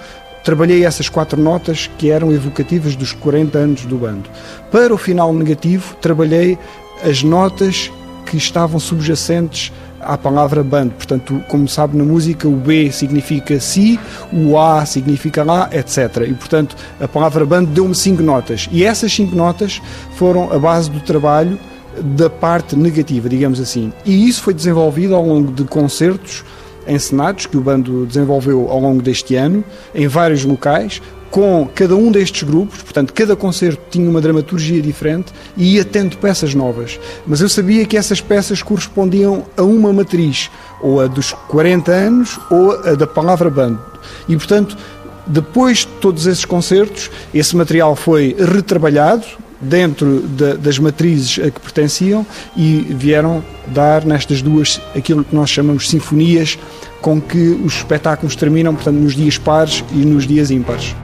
trabalhei 0.43 0.85
essas 0.85 1.09
quatro 1.09 1.39
notas 1.39 1.89
que 1.97 2.09
eram 2.09 2.31
evocativas 2.31 2.95
dos 2.95 3.11
40 3.11 3.57
anos 3.57 3.85
do 3.85 3.97
bando. 3.97 4.29
Para 4.71 4.93
o 4.93 4.97
final 4.97 5.33
negativo, 5.33 5.95
trabalhei 5.97 6.57
as 7.03 7.23
notas 7.23 7.91
que 8.25 8.37
estavam 8.37 8.79
subjacentes 8.79 9.71
à 10.03 10.17
palavra 10.17 10.63
band. 10.63 10.89
Portanto, 10.89 11.43
como 11.47 11.67
sabe 11.67 11.97
na 11.97 12.03
música, 12.03 12.47
o 12.47 12.55
B 12.55 12.91
significa 12.91 13.59
si, 13.59 13.99
o 14.31 14.57
A 14.57 14.85
significa 14.85 15.43
lá, 15.43 15.69
etc. 15.71 16.27
E, 16.27 16.33
portanto, 16.33 16.75
a 16.99 17.07
palavra 17.07 17.45
band 17.45 17.65
deu-me 17.65 17.95
cinco 17.95 18.21
notas. 18.21 18.67
E 18.71 18.83
essas 18.83 19.13
cinco 19.13 19.35
notas 19.35 19.81
foram 20.15 20.51
a 20.51 20.59
base 20.59 20.89
do 20.89 20.99
trabalho 20.99 21.59
da 21.99 22.29
parte 22.29 22.75
negativa, 22.75 23.27
digamos 23.27 23.59
assim. 23.59 23.91
E 24.05 24.27
isso 24.27 24.41
foi 24.41 24.53
desenvolvido 24.53 25.15
ao 25.15 25.25
longo 25.25 25.51
de 25.51 25.63
concertos 25.65 26.43
encenados 26.87 27.45
que 27.45 27.57
o 27.57 27.61
bando 27.61 28.05
desenvolveu 28.05 28.69
ao 28.69 28.79
longo 28.79 29.01
deste 29.01 29.35
ano, 29.35 29.63
em 29.93 30.07
vários 30.07 30.43
locais, 30.43 31.01
com 31.31 31.67
cada 31.73 31.95
um 31.95 32.11
destes 32.11 32.43
grupos, 32.43 32.83
portanto, 32.83 33.13
cada 33.13 33.35
concerto 33.35 33.81
tinha 33.89 34.07
uma 34.07 34.19
dramaturgia 34.19 34.81
diferente 34.81 35.31
e 35.55 35.75
ia 35.75 35.85
tendo 35.85 36.17
peças 36.17 36.53
novas. 36.53 36.99
Mas 37.25 37.39
eu 37.39 37.47
sabia 37.47 37.85
que 37.85 37.97
essas 37.97 38.19
peças 38.19 38.61
correspondiam 38.61 39.45
a 39.55 39.63
uma 39.63 39.93
matriz, 39.93 40.51
ou 40.81 40.99
a 40.99 41.07
dos 41.07 41.31
40 41.31 41.91
anos, 41.91 42.39
ou 42.49 42.73
a 42.73 42.95
da 42.95 43.07
palavra 43.07 43.49
bando. 43.49 43.81
E, 44.27 44.35
portanto, 44.35 44.77
depois 45.25 45.79
de 45.79 45.87
todos 45.87 46.27
esses 46.27 46.43
concertos, 46.43 47.09
esse 47.33 47.55
material 47.55 47.95
foi 47.95 48.35
retrabalhado 48.37 49.25
dentro 49.61 50.21
de, 50.21 50.55
das 50.57 50.79
matrizes 50.79 51.39
a 51.39 51.51
que 51.51 51.59
pertenciam 51.59 52.25
e 52.57 52.85
vieram 52.89 53.43
dar 53.67 54.03
nestas 54.05 54.41
duas 54.41 54.81
aquilo 54.95 55.23
que 55.23 55.35
nós 55.35 55.49
chamamos 55.49 55.89
sinfonias 55.89 56.57
com 57.01 57.21
que 57.21 57.59
os 57.63 57.75
espetáculos 57.75 58.35
terminam, 58.35 58.75
portanto, 58.75 58.97
nos 58.97 59.15
dias 59.15 59.37
pares 59.37 59.83
e 59.91 60.05
nos 60.05 60.27
dias 60.27 60.51
ímpares. 60.51 60.95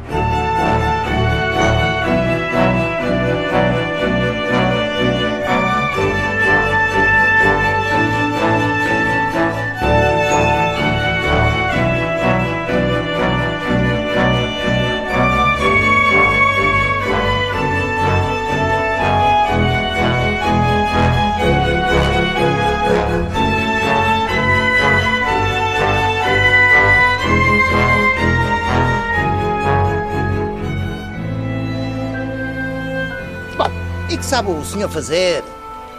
Sabe 34.37 34.51
o 34.51 34.63
senhor 34.63 34.89
fazer? 34.89 35.43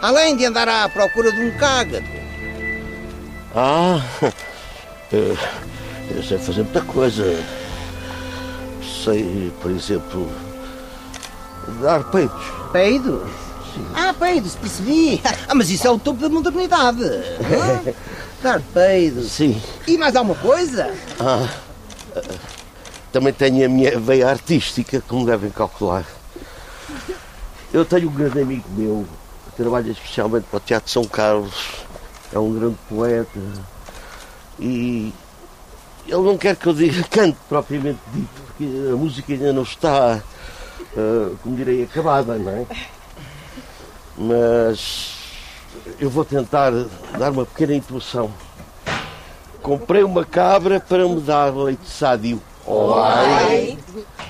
Além 0.01 0.37
de 0.37 0.45
andar 0.45 0.69
à 0.69 0.87
procura 0.87 1.29
de 1.29 1.41
um 1.41 1.51
cágado. 1.57 2.05
Ah, 3.53 4.01
eu, 5.11 5.37
eu 6.15 6.23
sei 6.23 6.37
fazer 6.37 6.63
muita 6.63 6.79
coisa. 6.81 7.37
Sei, 9.03 9.51
por 9.61 9.69
exemplo, 9.71 10.31
dar 11.81 12.01
peitos. 12.05 12.45
Peidos? 12.71 13.29
Sim. 13.75 13.85
Ah, 13.93 14.15
peidos, 14.17 14.55
percebi. 14.55 15.21
Ah, 15.49 15.53
mas 15.53 15.69
isso 15.69 15.85
é 15.85 15.91
o 15.91 15.99
topo 15.99 16.21
da 16.21 16.29
modernidade. 16.29 17.03
Dar 18.41 18.61
peidos. 18.73 19.31
Sim. 19.31 19.61
E 19.85 19.97
mais 19.97 20.15
alguma 20.15 20.35
coisa? 20.35 20.93
Ah, 21.19 21.45
também 23.11 23.33
tenho 23.33 23.65
a 23.65 23.67
minha 23.67 23.99
veia 23.99 24.29
artística, 24.29 25.03
como 25.05 25.25
devem 25.25 25.49
calcular. 25.49 26.05
Eu 27.71 27.85
tenho 27.85 28.09
um 28.09 28.13
grande 28.13 28.41
amigo 28.41 28.67
meu 28.69 29.05
que 29.45 29.55
trabalha 29.55 29.91
especialmente 29.91 30.45
para 30.49 30.57
o 30.57 30.59
Teatro 30.59 30.91
São 30.91 31.03
Carlos. 31.03 31.85
É 32.33 32.39
um 32.39 32.53
grande 32.53 32.77
poeta. 32.87 33.39
E 34.59 35.13
ele 36.07 36.21
não 36.23 36.37
quer 36.37 36.55
que 36.55 36.67
eu 36.67 36.73
diga 36.73 37.03
canto 37.09 37.37
propriamente 37.47 37.99
dito, 38.11 38.41
porque 38.47 38.65
a 38.91 38.95
música 38.95 39.33
ainda 39.33 39.53
não 39.53 39.61
está, 39.61 40.19
uh, 40.97 41.37
como 41.43 41.55
direi, 41.55 41.83
acabada, 41.83 42.35
não 42.37 42.51
é? 42.51 42.65
Mas 44.17 45.19
eu 45.99 46.09
vou 46.09 46.25
tentar 46.25 46.71
dar 47.17 47.31
uma 47.31 47.45
pequena 47.45 47.75
intuação. 47.75 48.33
Comprei 49.61 50.03
uma 50.03 50.25
cabra 50.25 50.79
para 50.79 51.07
me 51.07 51.21
dar 51.21 51.55
leite 51.55 51.87
sádio. 51.87 52.41
Oi. 52.65 53.77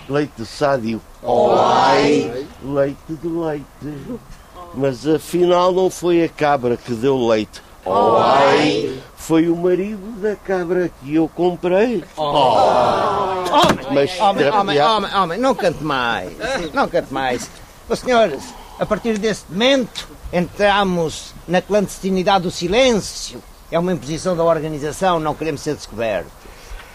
Leite 0.09 0.45
sádio. 0.45 1.01
Oi. 1.23 2.48
Leite 2.63 2.97
de 3.07 3.27
leite. 3.27 4.19
Mas 4.73 5.07
afinal 5.07 5.71
não 5.71 5.89
foi 5.89 6.23
a 6.23 6.29
cabra 6.29 6.77
que 6.77 6.93
deu 6.93 7.27
leite. 7.27 7.61
Oi. 7.85 8.99
Foi 9.15 9.47
o 9.47 9.55
marido 9.55 10.21
da 10.21 10.35
cabra 10.35 10.89
que 11.01 11.15
eu 11.15 11.27
comprei. 11.29 12.03
Oh. 12.17 12.21
Homem, 12.21 13.87
Mas, 13.91 14.19
homem, 14.19 14.49
homem, 14.49 14.81
homem, 14.81 15.15
homem, 15.15 15.39
não 15.39 15.55
cante 15.55 15.83
mais. 15.83 16.31
Não 16.73 16.87
cante 16.87 17.13
mais. 17.13 17.49
Senhores, 17.95 18.43
a 18.79 18.85
partir 18.85 19.17
deste 19.17 19.51
momento, 19.51 20.07
entramos 20.31 21.33
na 21.47 21.61
clandestinidade 21.61 22.43
do 22.43 22.51
silêncio. 22.51 23.41
É 23.71 23.77
uma 23.79 23.93
imposição 23.93 24.35
da 24.35 24.43
organização, 24.43 25.19
não 25.19 25.33
queremos 25.33 25.61
ser 25.61 25.75
descobertos. 25.75 26.31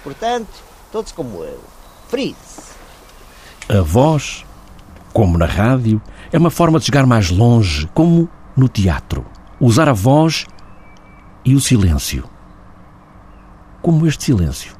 Portanto, 0.02 0.48
todos 0.92 1.12
como 1.12 1.42
eu. 1.44 1.60
Freeze. 2.08 2.34
A 3.68 3.80
voz, 3.80 4.44
como 5.14 5.38
na 5.38 5.46
rádio, 5.46 6.02
é 6.32 6.36
uma 6.36 6.50
forma 6.50 6.80
de 6.80 6.86
chegar 6.86 7.06
mais 7.06 7.30
longe, 7.30 7.88
como 7.94 8.28
no 8.56 8.68
teatro. 8.68 9.24
Usar 9.60 9.88
a 9.88 9.92
voz 9.92 10.44
e 11.44 11.54
o 11.54 11.60
silêncio. 11.60 12.24
Como 13.80 14.08
este 14.08 14.24
silêncio, 14.24 14.74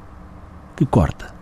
que 0.75 0.85
corta. 0.85 1.33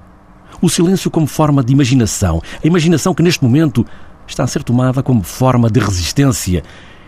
O 0.61 0.69
silêncio 0.69 1.09
como 1.09 1.25
forma 1.25 1.63
de 1.63 1.73
imaginação. 1.73 2.39
A 2.63 2.67
imaginação 2.67 3.15
que 3.15 3.23
neste 3.23 3.43
momento 3.43 3.83
está 4.27 4.43
a 4.43 4.47
ser 4.47 4.63
tomada 4.63 5.01
como 5.01 5.23
forma 5.23 5.71
de 5.71 5.79
resistência. 5.79 6.63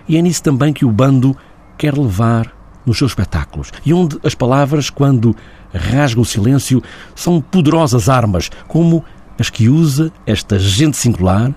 E 0.07 0.17
é 0.17 0.21
nisso 0.23 0.41
também 0.41 0.73
que 0.73 0.85
o 0.85 0.91
bando 0.91 1.37
quer 1.77 1.95
levar 1.95 2.51
nos 2.83 2.97
seus 2.97 3.11
espetáculos. 3.11 3.71
E 3.85 3.93
onde 3.93 4.17
as 4.23 4.33
palavras, 4.33 4.89
quando 4.89 5.35
rasgam 5.71 6.23
o 6.23 6.25
silêncio, 6.25 6.81
são 7.13 7.39
poderosas 7.39 8.09
armas, 8.09 8.49
como 8.67 9.05
as 9.39 9.51
que 9.51 9.69
usa 9.69 10.11
esta 10.25 10.57
gente 10.57 10.97
singular, 10.97 11.53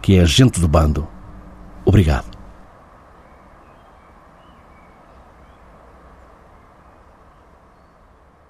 que 0.00 0.16
é 0.16 0.20
a 0.20 0.24
gente 0.24 0.60
do 0.60 0.68
bando. 0.68 1.06
Obrigado. 1.84 2.39